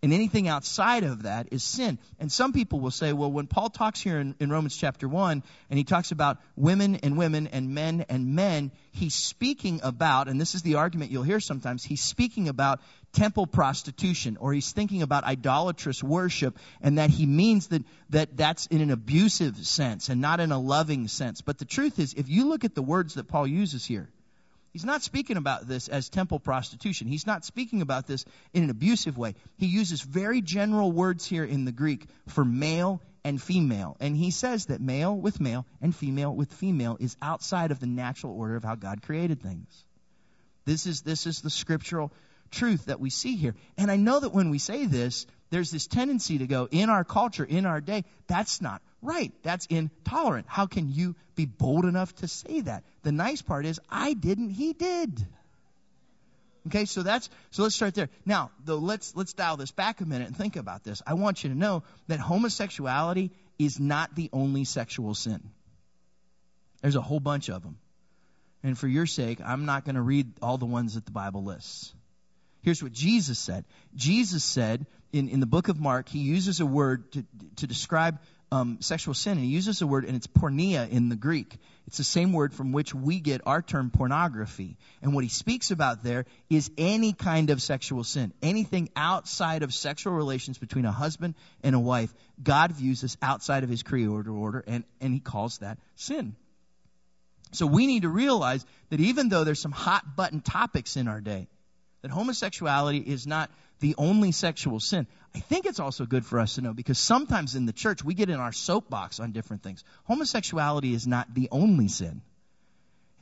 [0.04, 1.98] And anything outside of that is sin.
[2.20, 5.42] And some people will say, well, when Paul talks here in, in, Romans chapter 1,
[5.70, 10.40] and he talks about women and women and men and men, he's speaking about, and
[10.40, 12.82] this is the argument you'll hear sometimes, he's speaking about
[13.14, 18.68] temple prostitution, or he's thinking about idolatrous worship, and that he means that, that that's
[18.68, 21.42] in an abusive sense and not in a loving sense.
[21.42, 24.10] But the truth is, if you look at the words that Paul uses here,
[24.76, 27.08] He's not speaking about this as temple prostitution.
[27.08, 29.36] He's not speaking about this in an abusive way.
[29.56, 33.96] He uses very general words here in the Greek for male and female.
[34.02, 37.88] And he says that male with male and female with female is outside of the
[37.88, 39.86] natural order of how God created things.
[40.66, 42.12] This is, this is the scriptural
[42.52, 43.56] truth that we see here.
[43.78, 47.04] And I know that when we say this, there's this tendency to go in our
[47.04, 49.32] culture, in our day, that's not right.
[49.44, 50.48] That's intolerant.
[50.50, 52.84] How can you be bold enough to say that?
[53.04, 55.26] The nice part is, I didn't, he did.
[56.68, 58.10] Okay, so that's so let's start there.
[58.26, 61.02] Now, though let's let's dial this back a minute and think about this.
[61.06, 65.52] I want you to know that homosexuality is not the only sexual sin.
[66.82, 67.78] There's a whole bunch of them.
[68.64, 71.44] And for your sake, I'm not going to read all the ones that the Bible
[71.44, 71.94] lists.
[72.66, 73.64] Here's what Jesus said.
[73.94, 77.24] Jesus said in, in the book of Mark, he uses a word to,
[77.58, 78.18] to describe
[78.52, 81.58] um, sexual sin, and he uses a word, and it's porneia in the Greek.
[81.86, 84.78] It's the same word from which we get our term pornography.
[85.04, 89.72] And what he speaks about there is any kind of sexual sin, anything outside of
[89.72, 92.12] sexual relations between a husband and a wife.
[92.42, 96.36] God views this outside of his creator order, and, and he calls that sin.
[97.52, 101.22] So we need to realize that even though there's some hot button topics in our
[101.22, 101.48] day,
[102.06, 105.08] that homosexuality is not the only sexual sin.
[105.34, 108.14] I think it's also good for us to know because sometimes in the church we
[108.14, 109.84] get in our soapbox on different things.
[110.04, 112.22] Homosexuality is not the only sin.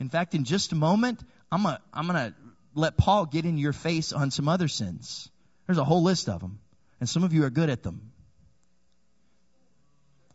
[0.00, 1.18] In fact, in just a moment,
[1.50, 2.34] I'm going I'm to
[2.74, 5.30] let Paul get in your face on some other sins.
[5.66, 6.58] There's a whole list of them,
[7.00, 8.12] and some of you are good at them.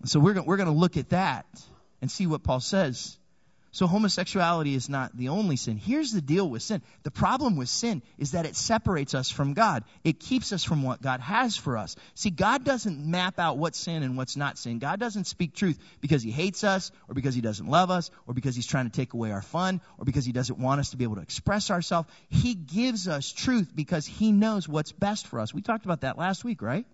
[0.05, 1.45] So we're, we're going to look at that
[2.01, 3.15] and see what Paul says.
[3.71, 5.77] So homosexuality is not the only sin.
[5.77, 6.81] Here's the deal with sin.
[7.03, 9.83] The problem with sin is that it separates us from God.
[10.03, 11.95] It keeps us from what God has for us.
[12.15, 14.79] See, God doesn't map out what's sin and what's not sin.
[14.79, 18.33] God doesn't speak truth because he hates us or because he doesn't love us or
[18.33, 20.97] because he's trying to take away our fun or because he doesn't want us to
[20.97, 22.09] be able to express ourselves.
[22.29, 25.53] He gives us truth because he knows what's best for us.
[25.53, 26.87] We talked about that last week, right?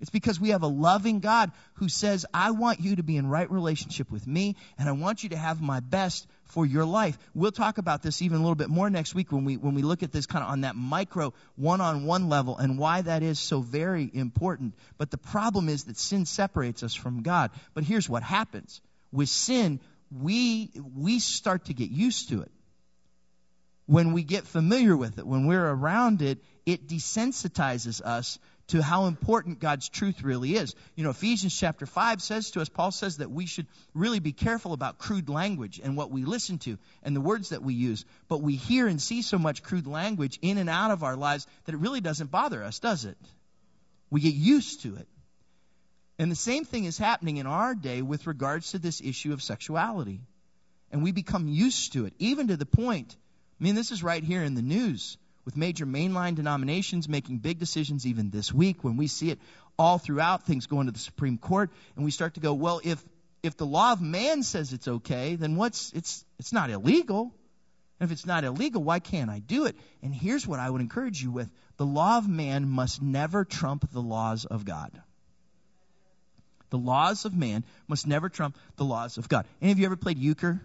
[0.00, 3.26] It's because we have a loving God who says, I want you to be in
[3.28, 7.18] right relationship with me, and I want you to have my best for your life.
[7.34, 9.82] We'll talk about this even a little bit more next week when we, when we
[9.82, 13.22] look at this kind of on that micro one on one level and why that
[13.22, 14.74] is so very important.
[14.98, 17.50] But the problem is that sin separates us from God.
[17.74, 18.80] But here's what happens.
[19.12, 19.80] With sin,
[20.10, 22.50] we, we start to get used to it.
[23.86, 29.06] When we get familiar with it, when we're around it, it desensitizes us to how
[29.06, 30.74] important God's truth really is.
[30.96, 34.32] You know, Ephesians chapter 5 says to us, Paul says that we should really be
[34.32, 38.04] careful about crude language and what we listen to and the words that we use.
[38.28, 41.46] But we hear and see so much crude language in and out of our lives
[41.64, 43.16] that it really doesn't bother us, does it?
[44.10, 45.08] We get used to it.
[46.18, 49.42] And the same thing is happening in our day with regards to this issue of
[49.42, 50.22] sexuality.
[50.90, 53.16] And we become used to it, even to the point,
[53.60, 57.58] I mean, this is right here in the news with major mainline denominations making big
[57.58, 59.38] decisions even this week when we see it
[59.78, 63.02] all throughout things going to the Supreme Court and we start to go, well, if
[63.42, 67.32] if the law of man says it's okay, then what's it's it's not illegal.
[67.98, 69.76] And if it's not illegal, why can't I do it?
[70.02, 71.48] And here's what I would encourage you with.
[71.78, 74.90] The law of man must never trump the laws of God.
[76.70, 79.46] The laws of man must never trump the laws of God.
[79.62, 80.60] Any of you ever played euchre?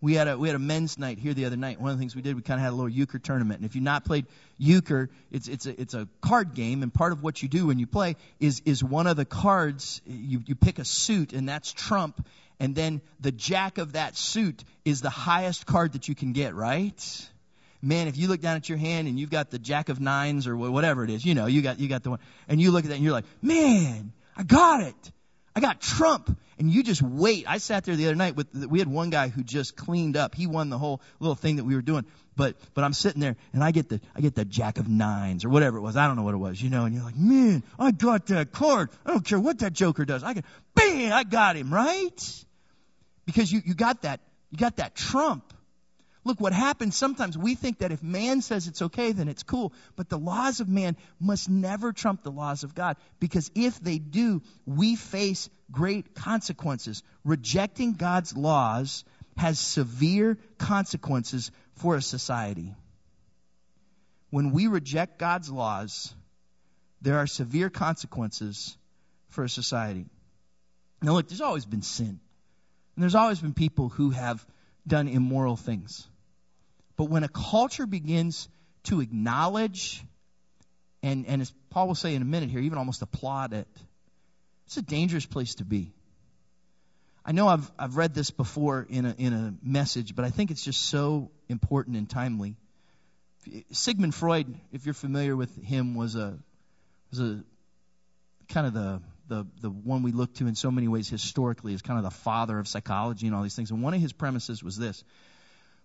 [0.00, 1.80] We had a we had a men's night here the other night.
[1.80, 3.60] One of the things we did, we kind of had a little euchre tournament.
[3.60, 7.12] And if you've not played euchre, it's it's a it's a card game, and part
[7.12, 10.54] of what you do when you play is is one of the cards you you
[10.54, 12.24] pick a suit, and that's trump,
[12.60, 16.54] and then the jack of that suit is the highest card that you can get,
[16.54, 17.28] right?
[17.80, 20.48] Man, if you look down at your hand and you've got the jack of nines
[20.48, 22.84] or whatever it is, you know, you got you got the one, and you look
[22.84, 25.12] at that and you're like, man, I got it.
[25.56, 26.38] I got Trump.
[26.58, 27.44] And you just wait.
[27.48, 30.34] I sat there the other night with, we had one guy who just cleaned up.
[30.34, 32.04] He won the whole little thing that we were doing.
[32.36, 35.44] But, but I'm sitting there and I get the, I get the jack of nines
[35.44, 35.96] or whatever it was.
[35.96, 38.52] I don't know what it was, you know, and you're like, man, I got that
[38.52, 38.90] card.
[39.06, 40.24] I don't care what that joker does.
[40.24, 40.44] I can,
[40.74, 42.44] bang, I got him, right?
[43.24, 45.52] Because you, you got that, you got that trump.
[46.24, 49.72] Look, what happens sometimes, we think that if man says it's okay, then it's cool.
[49.96, 52.96] But the laws of man must never trump the laws of God.
[53.20, 57.02] Because if they do, we face great consequences.
[57.24, 59.04] Rejecting God's laws
[59.36, 62.74] has severe consequences for a society.
[64.30, 66.12] When we reject God's laws,
[67.00, 68.76] there are severe consequences
[69.28, 70.06] for a society.
[71.00, 72.20] Now, look, there's always been sin.
[72.96, 74.44] And there's always been people who have
[74.88, 76.08] done immoral things.
[76.96, 78.48] But when a culture begins
[78.84, 80.02] to acknowledge,
[81.02, 83.68] and, and as Paul will say in a minute here, even almost applaud it,
[84.66, 85.92] it's a dangerous place to be.
[87.24, 90.50] I know I've, I've read this before in a, in a message, but I think
[90.50, 92.56] it's just so important and timely.
[93.70, 96.38] Sigmund Freud, if you're familiar with him, was a,
[97.10, 97.44] was a
[98.48, 101.82] kind of the, the, the one we look to in so many ways historically as
[101.82, 103.70] kind of the father of psychology and all these things.
[103.70, 105.04] And one of his premises was this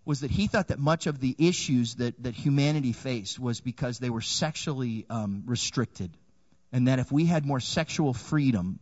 [0.06, 4.00] was that he thought that much of the issues that, that humanity faced was because
[4.00, 6.12] they were sexually um, restricted.
[6.72, 8.80] And that if we had more sexual freedom,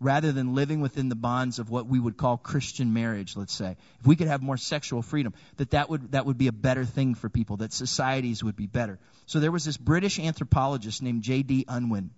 [0.00, 3.76] rather than living within the bonds of what we would call Christian marriage, let's say,
[4.00, 6.84] if we could have more sexual freedom, that that would, that would be a better
[6.84, 8.98] thing for people, that societies would be better.
[9.26, 11.66] So there was this British anthropologist named J.D.
[11.68, 12.10] Unwin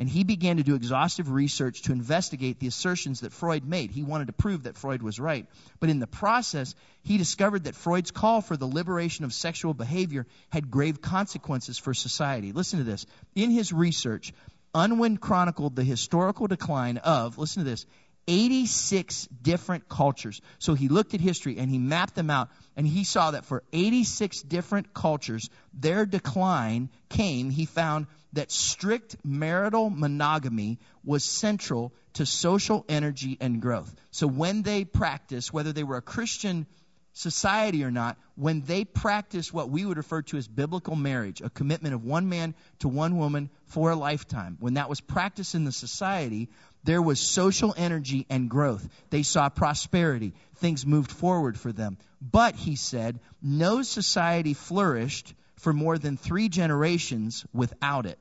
[0.00, 3.90] and he began to do exhaustive research to investigate the assertions that Freud made.
[3.90, 5.46] He wanted to prove that Freud was right.
[5.78, 10.26] But in the process, he discovered that Freud's call for the liberation of sexual behavior
[10.48, 12.52] had grave consequences for society.
[12.52, 13.04] Listen to this.
[13.34, 14.32] In his research,
[14.74, 17.84] Unwin chronicled the historical decline of, listen to this,
[18.26, 20.40] 86 different cultures.
[20.60, 23.64] So he looked at history and he mapped them out, and he saw that for
[23.70, 32.26] 86 different cultures, their decline came, he found that strict marital monogamy was central to
[32.26, 33.94] social energy and growth.
[34.10, 36.66] So when they practiced, whether they were a Christian
[37.12, 41.50] society or not, when they practiced what we would refer to as biblical marriage, a
[41.50, 45.64] commitment of one man to one woman for a lifetime, when that was practiced in
[45.64, 46.48] the society,
[46.84, 48.88] there was social energy and growth.
[49.10, 50.34] They saw prosperity.
[50.56, 51.98] Things moved forward for them.
[52.22, 58.18] But, he said, no society flourished for more than three generations without it.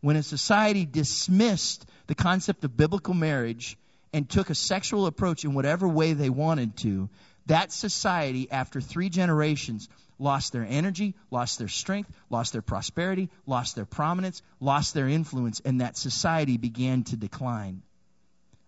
[0.00, 3.78] When a society dismissed the concept of biblical marriage
[4.12, 7.08] and took a sexual approach in whatever way they wanted to,
[7.46, 13.76] that society, after three generations, lost their energy, lost their strength, lost their prosperity, lost
[13.76, 17.82] their prominence, lost their influence, and that society began to decline.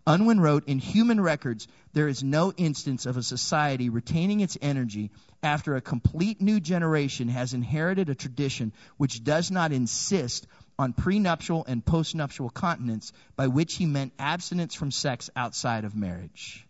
[0.06, 5.10] Unwin wrote, In human records, there is no instance of a society retaining its energy
[5.42, 10.46] after a complete new generation has inherited a tradition which does not insist
[10.78, 16.66] on prenuptial and postnuptial continence, by which he meant abstinence from sex outside of marriage.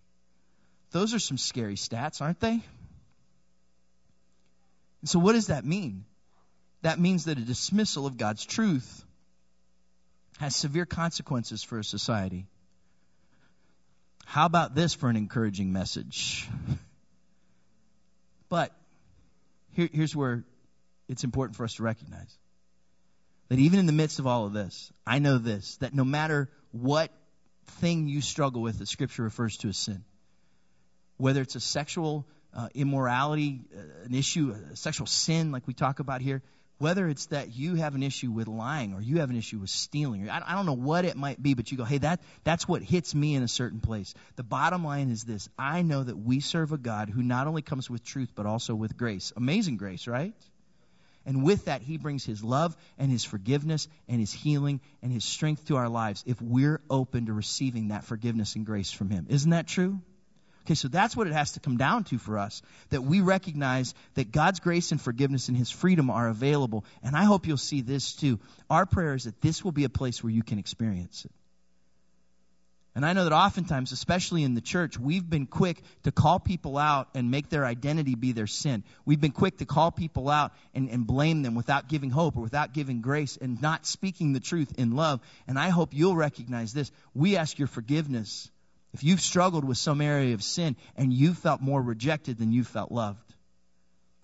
[0.92, 2.62] Those are some scary stats, aren't they?
[5.02, 6.04] And so, what does that mean?
[6.82, 9.04] That means that a dismissal of God's truth
[10.38, 12.46] has severe consequences for a society.
[14.26, 16.48] How about this for an encouraging message?
[18.48, 18.72] but
[19.72, 20.44] here, here's where
[21.08, 22.36] it's important for us to recognize
[23.48, 26.50] that even in the midst of all of this, I know this that no matter
[26.72, 27.12] what
[27.80, 30.04] thing you struggle with that Scripture refers to as sin,
[31.18, 36.00] whether it's a sexual uh, immorality, uh, an issue, a sexual sin like we talk
[36.00, 36.42] about here,
[36.78, 39.70] whether it's that you have an issue with lying or you have an issue with
[39.70, 42.68] stealing, I, I don't know what it might be, but you go, hey, that, that's
[42.68, 44.14] what hits me in a certain place.
[44.36, 47.62] The bottom line is this I know that we serve a God who not only
[47.62, 49.32] comes with truth, but also with grace.
[49.36, 50.34] Amazing grace, right?
[51.24, 55.24] And with that, He brings His love and His forgiveness and His healing and His
[55.24, 59.26] strength to our lives if we're open to receiving that forgiveness and grace from Him.
[59.28, 60.00] Isn't that true?
[60.66, 62.60] Okay, so that's what it has to come down to for us.
[62.90, 66.84] That we recognize that God's grace and forgiveness and His freedom are available.
[67.04, 68.40] And I hope you'll see this too.
[68.68, 71.30] Our prayer is that this will be a place where you can experience it.
[72.96, 76.78] And I know that oftentimes, especially in the church, we've been quick to call people
[76.78, 78.82] out and make their identity be their sin.
[79.04, 82.40] We've been quick to call people out and, and blame them without giving hope or
[82.40, 85.20] without giving grace and not speaking the truth in love.
[85.46, 86.90] And I hope you'll recognize this.
[87.14, 88.50] We ask your forgiveness
[88.96, 92.64] if you've struggled with some area of sin and you felt more rejected than you
[92.64, 93.34] felt loved.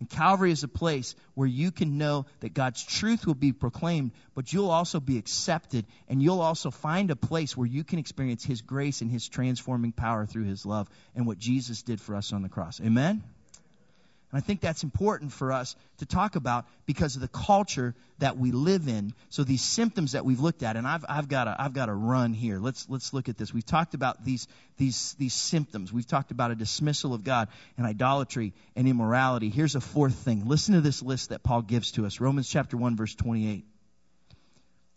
[0.00, 4.12] And Calvary is a place where you can know that God's truth will be proclaimed,
[4.34, 8.44] but you'll also be accepted, and you'll also find a place where you can experience
[8.44, 12.32] His grace and His transforming power through His love and what Jesus did for us
[12.32, 12.80] on the cross.
[12.80, 13.22] Amen?
[14.32, 18.38] And I think that's important for us to talk about because of the culture that
[18.38, 19.12] we live in.
[19.28, 21.94] So these symptoms that we've looked at, and I've, I've got a, I've got a
[21.94, 22.58] run here.
[22.58, 23.52] Let's, let's look at this.
[23.52, 25.92] We've talked about these, these, these symptoms.
[25.92, 29.50] We've talked about a dismissal of God and idolatry and immorality.
[29.50, 30.48] Here's a fourth thing.
[30.48, 32.18] Listen to this list that Paul gives to us.
[32.18, 33.66] Romans chapter 1 verse 28.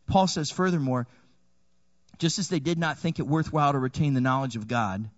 [0.07, 1.07] Paul says, furthermore,
[2.19, 5.09] just as they did not think it worthwhile to retain the knowledge of God,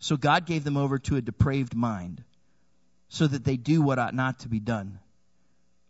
[0.00, 2.24] so God gave them over to a depraved mind
[3.14, 4.98] so that they do what ought not to be done.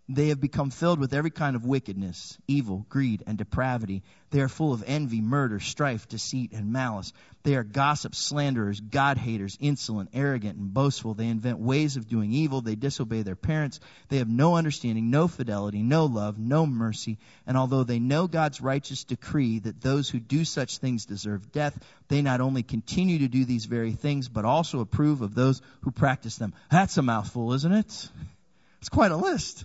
[0.06, 4.02] They have become filled with every kind of wickedness, evil, greed, and depravity.
[4.30, 7.14] They are full of envy, murder, strife, deceit, and malice.
[7.42, 11.14] They are gossips, slanderers, God haters, insolent, arrogant, and boastful.
[11.14, 12.60] They invent ways of doing evil.
[12.60, 13.80] They disobey their parents.
[14.10, 17.16] They have no understanding, no fidelity, no love, no mercy.
[17.46, 21.78] And although they know God's righteous decree that those who do such things deserve death,
[22.08, 25.90] they not only continue to do these very things, but also approve of those who
[25.90, 26.52] practice them.
[26.70, 28.08] That's a mouthful, isn't it?
[28.80, 29.64] It's quite a list.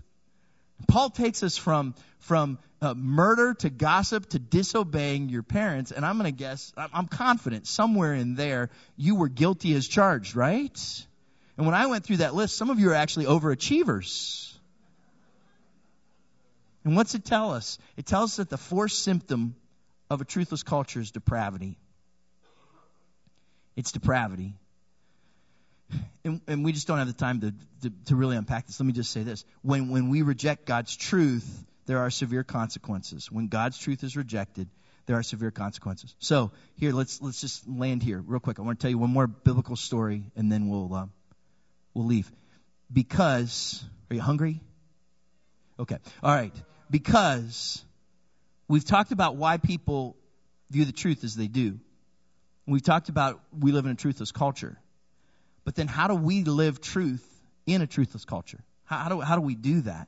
[0.87, 6.17] Paul takes us from from uh, murder to gossip to disobeying your parents, and I'm
[6.17, 11.05] going to guess, I'm confident somewhere in there you were guilty as charged, right?
[11.57, 14.53] And when I went through that list, some of you are actually overachievers.
[16.85, 17.77] And what's it tell us?
[17.97, 19.55] It tells us that the fourth symptom
[20.09, 21.77] of a truthless culture is depravity.
[23.75, 24.53] It's depravity
[26.23, 28.79] and, and we just don't have the time to, to, to really unpack this.
[28.79, 29.45] Let me just say this.
[29.61, 33.31] When, when we reject God's truth, there are severe consequences.
[33.31, 34.69] When God's truth is rejected,
[35.09, 36.13] there are severe consequences.
[36.19, 38.59] So here, let's let's just land here real quick.
[38.59, 41.07] I want to tell you one more biblical story, and then we'll uh,
[41.95, 42.31] we'll leave.
[42.93, 44.61] Because are you hungry?
[45.79, 46.53] Okay, all right.
[46.91, 47.83] Because
[48.67, 50.15] we've talked about why people
[50.69, 51.79] view the truth as they do.
[52.67, 54.77] We've talked about we live in a truthless culture.
[55.69, 57.23] But then how do we live truth
[57.67, 58.57] in a truthless culture?
[58.85, 60.07] How, how, do, how do we do that?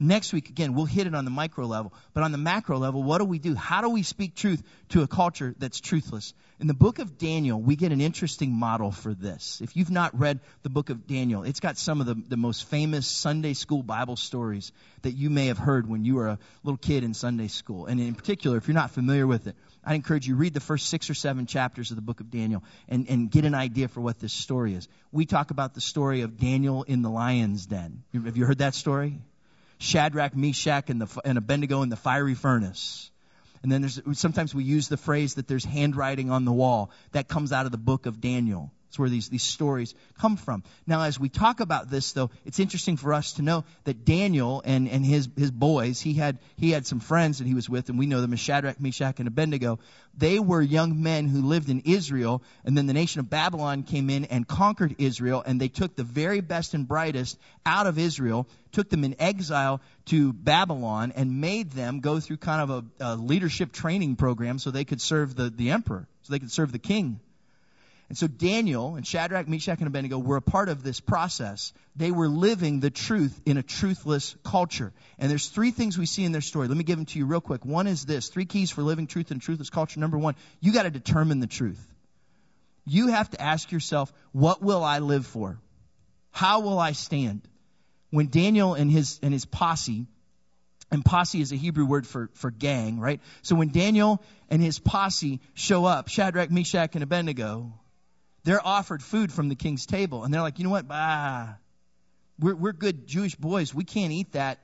[0.00, 1.94] Next week, again, we'll hit it on the micro level.
[2.14, 3.54] But on the macro level, what do we do?
[3.54, 6.32] How do we speak truth to a culture that's truthless?
[6.58, 9.60] In the book of Daniel, we get an interesting model for this.
[9.62, 12.64] If you've not read the book of Daniel, it's got some of the, the most
[12.64, 14.72] famous Sunday school Bible stories
[15.02, 17.86] that you may have heard when you were a little kid in Sunday school.
[17.86, 19.54] And in particular, if you're not familiar with it,
[19.88, 22.62] I encourage you read the first six or seven chapters of the book of Daniel
[22.90, 24.86] and, and get an idea for what this story is.
[25.12, 28.02] We talk about the story of Daniel in the lion's den.
[28.12, 29.18] Have you heard that story?
[29.78, 33.10] Shadrach, Meshach, and, the, and Abednego in the fiery furnace.
[33.62, 36.90] And then there's, sometimes we use the phrase that there's handwriting on the wall.
[37.12, 38.70] That comes out of the book of Daniel.
[38.88, 40.62] It's where these, these stories come from.
[40.86, 44.62] Now, as we talk about this, though, it's interesting for us to know that Daniel
[44.64, 47.90] and, and his, his boys, he had, he had some friends that he was with,
[47.90, 49.78] and we know them as Shadrach, Meshach, and Abednego.
[50.16, 54.08] They were young men who lived in Israel, and then the nation of Babylon came
[54.08, 58.48] in and conquered Israel, and they took the very best and brightest out of Israel,
[58.72, 63.16] took them in exile to Babylon, and made them go through kind of a, a
[63.16, 66.78] leadership training program so they could serve the, the emperor, so they could serve the
[66.78, 67.20] king.
[68.08, 71.74] And so Daniel and Shadrach, Meshach, and Abednego were a part of this process.
[71.94, 74.94] They were living the truth in a truthless culture.
[75.18, 76.68] And there's three things we see in their story.
[76.68, 77.66] Let me give them to you real quick.
[77.66, 80.00] One is this three keys for living truth in a truthless culture.
[80.00, 81.84] Number one, you got to determine the truth.
[82.86, 85.60] You have to ask yourself, what will I live for?
[86.30, 87.42] How will I stand?
[88.08, 90.06] When Daniel and his, and his posse,
[90.90, 93.20] and posse is a Hebrew word for, for gang, right?
[93.42, 97.74] So when Daniel and his posse show up, Shadrach, Meshach, and Abednego,
[98.48, 100.88] they're offered food from the king's table, and they're like, you know what?
[100.88, 101.48] Bah,
[102.38, 103.74] we're, we're good Jewish boys.
[103.74, 104.58] We can't eat that.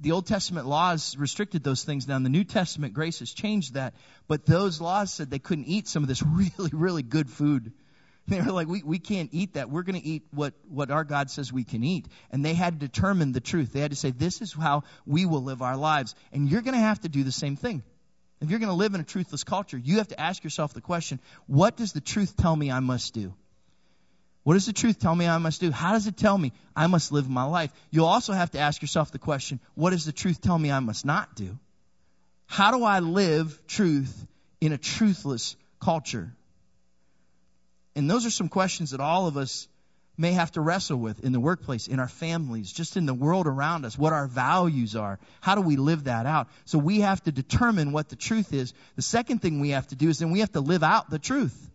[0.00, 2.08] The Old Testament laws restricted those things.
[2.08, 3.92] Now, the New Testament grace has changed that,
[4.26, 7.74] but those laws said they couldn't eat some of this really, really good food.
[8.26, 9.68] They were like, we, we can't eat that.
[9.68, 12.08] We're going to eat what, what our God says we can eat.
[12.30, 13.74] And they had to determine the truth.
[13.74, 16.14] They had to say, this is how we will live our lives.
[16.32, 17.82] And you're going to have to do the same thing.
[18.44, 20.82] If you're going to live in a truthless culture, you have to ask yourself the
[20.82, 23.32] question what does the truth tell me I must do?
[24.42, 25.70] What does the truth tell me I must do?
[25.70, 27.72] How does it tell me I must live my life?
[27.90, 30.80] You'll also have to ask yourself the question what does the truth tell me I
[30.80, 31.58] must not do?
[32.44, 34.26] How do I live truth
[34.60, 36.30] in a truthless culture?
[37.96, 39.68] And those are some questions that all of us
[40.16, 43.46] may have to wrestle with in the workplace, in our families, just in the world
[43.46, 45.18] around us, what our values are.
[45.40, 46.48] How do we live that out?
[46.64, 48.72] So we have to determine what the truth is.
[48.96, 51.18] The second thing we have to do is then we have to live out the
[51.18, 51.70] truth.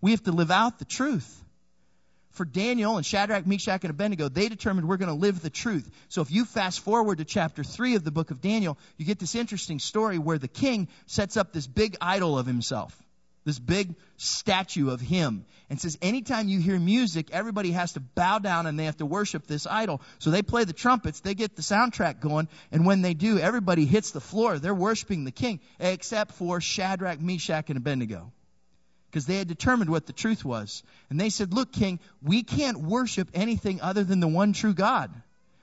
[0.00, 1.34] We have to live out the truth.
[2.30, 5.90] For Daniel and Shadrach, Meshach, and Abednego, they determined we're going to live the truth.
[6.08, 9.18] So if you fast forward to chapter 3 of the book of Daniel, you get
[9.18, 12.96] this interesting story where the king sets up this big idol of himself.
[13.44, 18.38] This big statue of him and says anytime you hear music everybody has to bow
[18.38, 20.00] down and they have to worship this idol.
[20.18, 23.84] So they play the trumpets they get the soundtrack going and when they do everybody
[23.86, 24.58] hits the floor.
[24.58, 28.32] They're worshiping the king except for shadrach meshach and abednego
[29.10, 30.82] because they had determined what the truth was.
[31.10, 35.10] And they said look king we can't worship anything other than the one true god.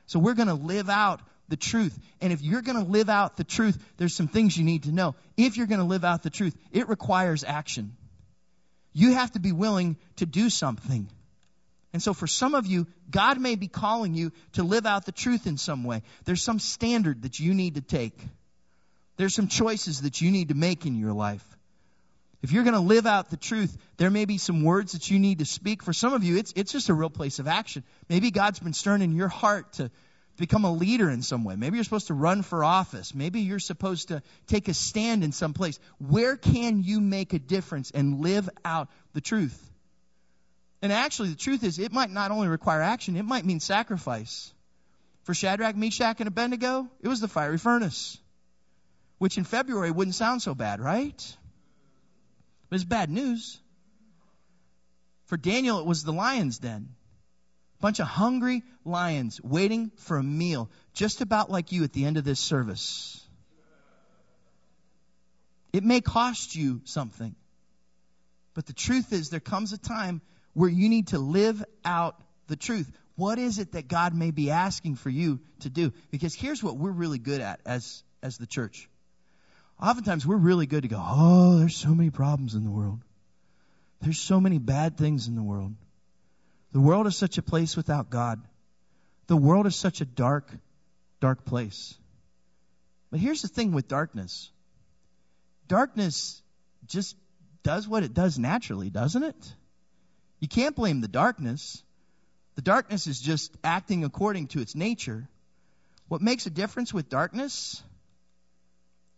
[0.08, 1.98] So we're going to live out the truth.
[2.22, 4.92] And if you're going to live out the truth, there's some things you need to
[4.92, 5.16] know.
[5.38, 7.96] If you're going to live out the truth, it requires action.
[8.94, 11.08] You have to be willing to do something.
[11.94, 15.12] And so for some of you, God may be calling you to live out the
[15.12, 16.02] truth in some way.
[16.26, 18.20] There's some standard that you need to take.
[19.18, 21.46] There's some choices that you need to make in your life.
[22.42, 25.20] If you're going to live out the truth, there may be some words that you
[25.20, 25.84] need to speak.
[25.84, 27.84] For some of you, it's, it's just a real place of action.
[28.10, 29.90] Maybe God's been stirring in your heart to,
[30.38, 31.56] become a leader in some way.
[31.56, 33.14] Maybe you're supposed to run for office.
[33.14, 35.80] Maybe you're supposed to take a stand in some place.
[36.00, 39.62] Where can you make a difference and live out the truth?
[40.82, 44.52] And actually, the truth is, it might not only require action, it might mean sacrifice.
[45.24, 48.20] For Shadrach, Meshach, and Abednego, it was the fiery furnace,
[49.18, 51.38] which in February wouldn't sound so bad, right?
[52.70, 53.60] But it's bad news.
[55.26, 56.95] For Daniel, it was the lion's den
[57.80, 62.18] bunch of hungry lions waiting for a meal, just about like you at the end
[62.18, 63.22] of this service.
[65.74, 67.36] It may cost you something.
[68.54, 70.22] But the truth is, there comes a time
[70.54, 72.16] where you need to live out
[72.48, 72.90] the truth.
[73.16, 75.92] What is it that God may be asking for you to do?
[76.12, 78.90] Because here's what we're really good at as, as the church.
[79.82, 83.02] Oftentimes we're really good to go, oh, there's so many problems in the world.
[84.02, 85.76] There's so many bad things in the world.
[86.76, 88.42] The world is such a place without God.
[89.28, 90.52] The world is such a dark,
[91.22, 91.98] dark place.
[93.10, 94.52] But here's the thing with darkness
[95.70, 96.42] darkness
[96.86, 97.16] just
[97.64, 99.54] does what it does naturally, doesn't it?
[100.42, 101.82] You can't blame the darkness.
[102.56, 105.30] The darkness is just acting according to its nature.
[106.10, 107.82] What makes a difference with darkness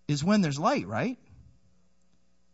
[0.08, 1.18] is when there's light, right?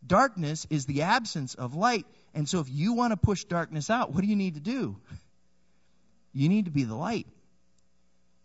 [0.07, 2.05] Darkness is the absence of light.
[2.33, 4.97] And so if you want to push darkness out, what do you need to do?
[6.33, 7.27] You need to be the light.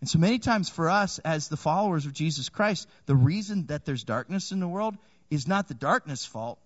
[0.01, 3.85] And so many times for us as the followers of Jesus Christ, the reason that
[3.85, 4.97] there's darkness in the world
[5.31, 6.59] is not the darkness fault.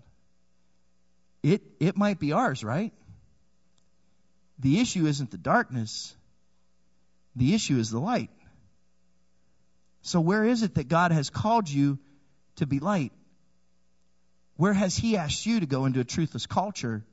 [1.42, 2.92] It it might be ours, right?
[4.58, 6.14] The issue isn't the darkness.
[7.34, 8.30] The issue is the light.
[10.02, 11.98] So where is it that God has called you
[12.56, 13.12] to be light?
[14.56, 17.04] Where has He asked you to go into a truthless culture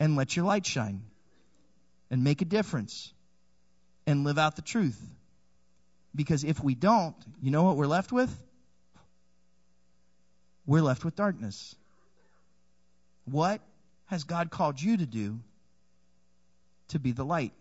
[0.00, 1.02] and let your light shine
[2.10, 3.12] and make a difference
[4.06, 5.00] and live out the truth?
[6.14, 8.34] Because if we don't, you know what we're left with?
[10.66, 11.74] We're left with darkness.
[13.24, 13.60] What
[14.06, 15.38] has God called you to do
[16.88, 17.52] to be the light?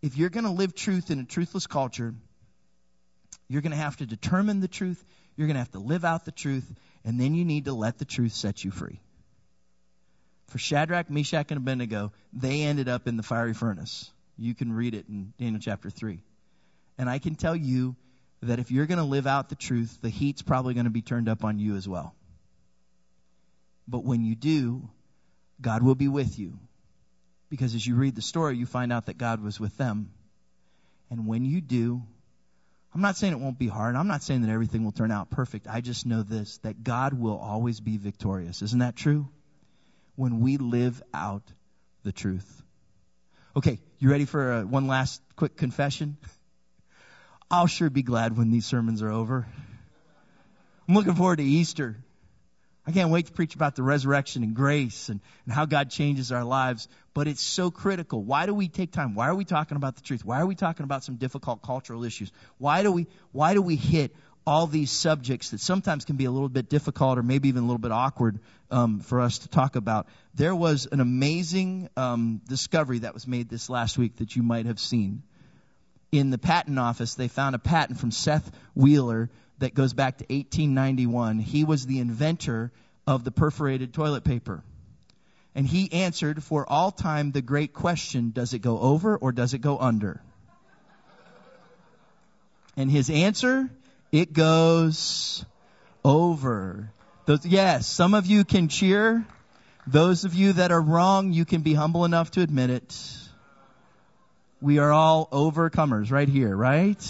[0.00, 2.14] If you're going to live truth in a truthless culture,
[3.48, 5.02] you're going to have to determine the truth.
[5.36, 6.70] You're going to have to live out the truth
[7.04, 9.00] and then you need to let the truth set you free.
[10.48, 14.10] For Shadrach, Meshach, and Abednego, they ended up in the fiery furnace.
[14.36, 16.20] You can read it in Daniel chapter 3.
[16.96, 17.96] And I can tell you
[18.42, 21.02] that if you're going to live out the truth, the heat's probably going to be
[21.02, 22.14] turned up on you as well.
[23.86, 24.88] But when you do,
[25.60, 26.58] God will be with you.
[27.50, 30.10] Because as you read the story, you find out that God was with them.
[31.10, 32.02] And when you do,
[32.94, 33.96] I'm not saying it won't be hard.
[33.96, 35.66] I'm not saying that everything will turn out perfect.
[35.66, 38.62] I just know this that God will always be victorious.
[38.62, 39.28] Isn't that true?
[40.18, 41.44] When we live out
[42.02, 42.64] the truth.
[43.54, 46.16] Okay, you ready for a, one last quick confession?
[47.52, 49.46] I'll sure be glad when these sermons are over.
[50.88, 51.98] I'm looking forward to Easter.
[52.84, 56.32] I can't wait to preach about the resurrection and grace and, and how God changes
[56.32, 56.88] our lives.
[57.14, 58.20] But it's so critical.
[58.20, 59.14] Why do we take time?
[59.14, 60.24] Why are we talking about the truth?
[60.24, 62.32] Why are we talking about some difficult cultural issues?
[62.56, 64.16] Why do we, why do we hit
[64.48, 67.66] all these subjects that sometimes can be a little bit difficult or maybe even a
[67.66, 68.40] little bit awkward
[68.70, 70.08] um, for us to talk about?
[70.34, 74.64] There was an amazing um, discovery that was made this last week that you might
[74.64, 75.22] have seen.
[76.12, 79.28] In the patent office, they found a patent from Seth Wheeler
[79.58, 81.40] that goes back to 1891.
[81.40, 82.72] He was the inventor
[83.06, 84.64] of the perforated toilet paper.
[85.54, 89.52] And he answered for all time the great question does it go over or does
[89.52, 90.22] it go under?
[92.78, 93.68] And his answer,
[94.12, 95.44] it goes
[96.04, 96.90] over.
[97.26, 99.26] Those, yes, some of you can cheer.
[99.86, 103.18] Those of you that are wrong, you can be humble enough to admit it.
[104.60, 107.02] We are all overcomers right here, right?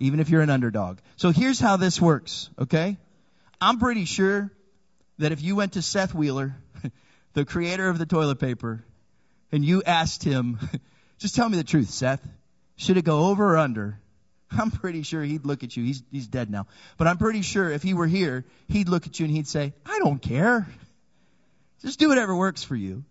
[0.00, 0.98] even if you're an underdog.
[1.16, 2.96] So here's how this works, okay?
[3.60, 4.50] I'm pretty sure
[5.18, 6.56] that if you went to Seth Wheeler,
[7.34, 8.82] the creator of the toilet paper,
[9.52, 10.58] and you asked him,
[11.18, 12.26] just tell me the truth, Seth,
[12.76, 14.00] should it go over or under?
[14.58, 15.84] I'm pretty sure he'd look at you.
[15.84, 16.66] He's, he's dead now.
[16.96, 19.72] But I'm pretty sure if he were here, he'd look at you and he'd say,
[19.86, 20.66] I don't care.
[21.82, 23.04] Just do whatever works for you.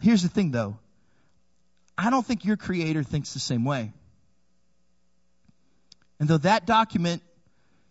[0.00, 0.78] Here's the thing though.
[1.96, 3.92] I don't think your creator thinks the same way.
[6.18, 7.22] And though that document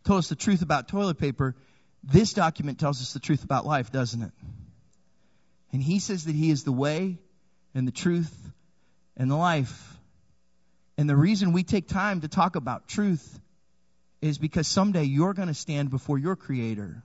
[0.04, 1.56] told us the truth about toilet paper,
[2.04, 4.32] this document tells us the truth about life, doesn't it?
[5.72, 7.18] And he says that he is the way
[7.74, 8.34] and the truth
[9.16, 9.93] and the life.
[10.98, 13.40] And the reason we take time to talk about truth
[14.22, 17.04] is because someday you're going to stand before your creator.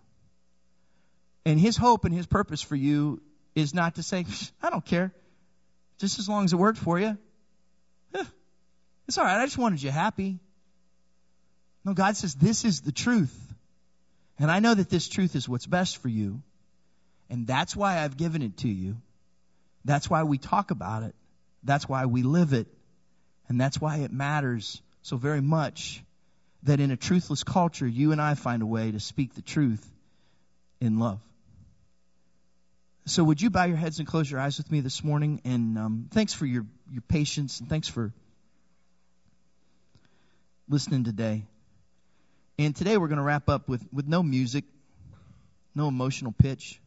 [1.45, 3.20] And his hope and his purpose for you
[3.55, 4.26] is not to say,
[4.62, 5.12] I don't care,
[5.99, 7.16] just as long as it worked for you.
[9.09, 9.41] It's all right.
[9.41, 10.39] I just wanted you happy.
[11.82, 13.34] No, God says this is the truth.
[14.39, 16.43] And I know that this truth is what's best for you.
[17.30, 18.99] And that's why I've given it to you.
[19.84, 21.14] That's why we talk about it.
[21.64, 22.66] That's why we live it.
[23.49, 26.03] And that's why it matters so very much
[26.64, 29.88] that in a truthless culture, you and I find a way to speak the truth
[30.80, 31.20] in love.
[33.07, 35.40] So, would you bow your heads and close your eyes with me this morning?
[35.44, 38.12] And um, thanks for your, your patience and thanks for
[40.68, 41.46] listening today.
[42.59, 44.64] And today we're going to wrap up with, with no music,
[45.74, 46.80] no emotional pitch.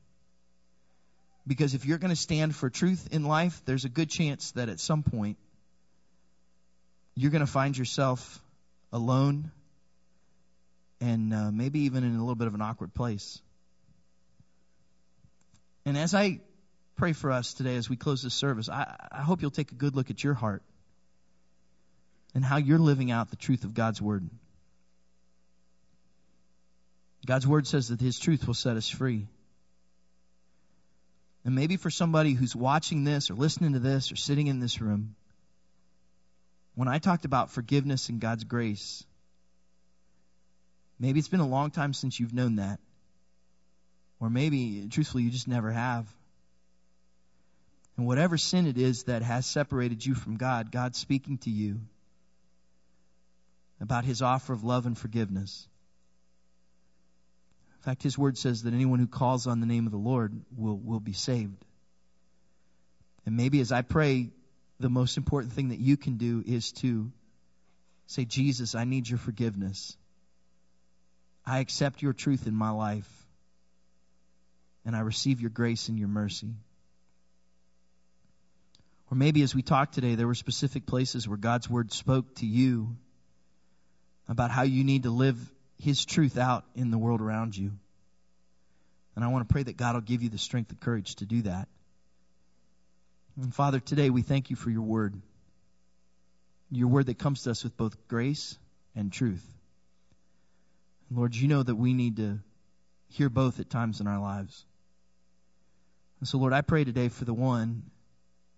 [1.47, 4.70] Because if you're going to stand for truth in life, there's a good chance that
[4.70, 5.38] at some point
[7.16, 8.41] you're going to find yourself
[8.91, 9.51] alone
[10.99, 13.41] and uh, maybe even in a little bit of an awkward place.
[15.86, 16.39] And as I
[16.95, 19.76] pray for us today as we close this service, I, I hope you'll take a
[19.76, 20.62] good look at your heart
[22.36, 24.30] and how you're living out the truth of God's Word.
[27.26, 29.28] God's Word says that His truth will set us free.
[31.43, 34.80] And maybe for somebody who's watching this or listening to this or sitting in this
[34.80, 35.16] room,
[36.76, 39.04] when I talked about forgiveness and God's grace,
[41.00, 42.80] maybe it's been a long time since you've known that.
[44.20, 46.08] Or maybe, truthfully, you just never have.
[47.98, 51.80] And whatever sin it is that has separated you from God, God's speaking to you
[53.82, 55.68] about his offer of love and forgiveness.
[57.80, 60.40] In fact, his word says that anyone who calls on the name of the Lord
[60.56, 61.66] will, will be saved.
[63.26, 64.30] And maybe as I pray
[64.82, 67.12] the most important thing that you can do is to
[68.08, 69.96] say, Jesus, I need your forgiveness.
[71.46, 73.10] I accept your truth in my life.
[74.86, 76.54] And I receive your grace and your mercy.
[79.12, 82.46] Or maybe as we talked today, there were specific places where God's word spoke to
[82.46, 82.96] you
[84.28, 85.38] about how you need to live
[85.78, 87.72] his truth out in the world around you.
[89.16, 91.26] And I want to pray that God will give you the strength and courage to
[91.26, 91.68] do that.
[93.40, 95.20] And Father, today we thank you for your word.
[96.70, 98.58] Your word that comes to us with both grace
[98.96, 99.46] and truth.
[101.10, 102.40] And Lord, you know that we need to
[103.10, 104.66] hear both at times in our lives.
[106.20, 107.84] And so, Lord, I pray today for the one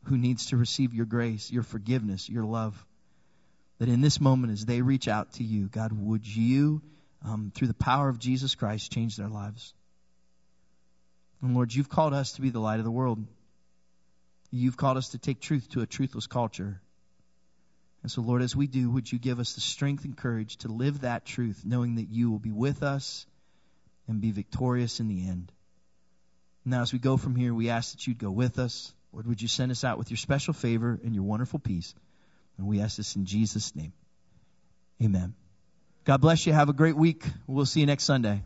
[0.04, 2.86] who needs to receive your grace, your forgiveness, your love.
[3.80, 6.82] That in this moment, as they reach out to you, God, would you,
[7.26, 9.74] um, through the power of Jesus Christ, change their lives?
[11.42, 13.26] And Lord, you've called us to be the light of the world.
[14.56, 16.80] You've called us to take truth to a truthless culture.
[18.04, 20.68] And so, Lord, as we do, would you give us the strength and courage to
[20.68, 23.26] live that truth, knowing that you will be with us
[24.08, 25.52] and be victorious in the end.
[26.66, 28.94] Now, as we go from here, we ask that you'd go with us.
[29.12, 31.96] Lord, would you send us out with your special favor and your wonderful peace?
[32.58, 33.94] And we ask this in Jesus' name.
[35.02, 35.34] Amen.
[36.04, 36.54] God bless you.
[36.54, 37.26] Have a great week.
[37.48, 38.44] We'll see you next Sunday.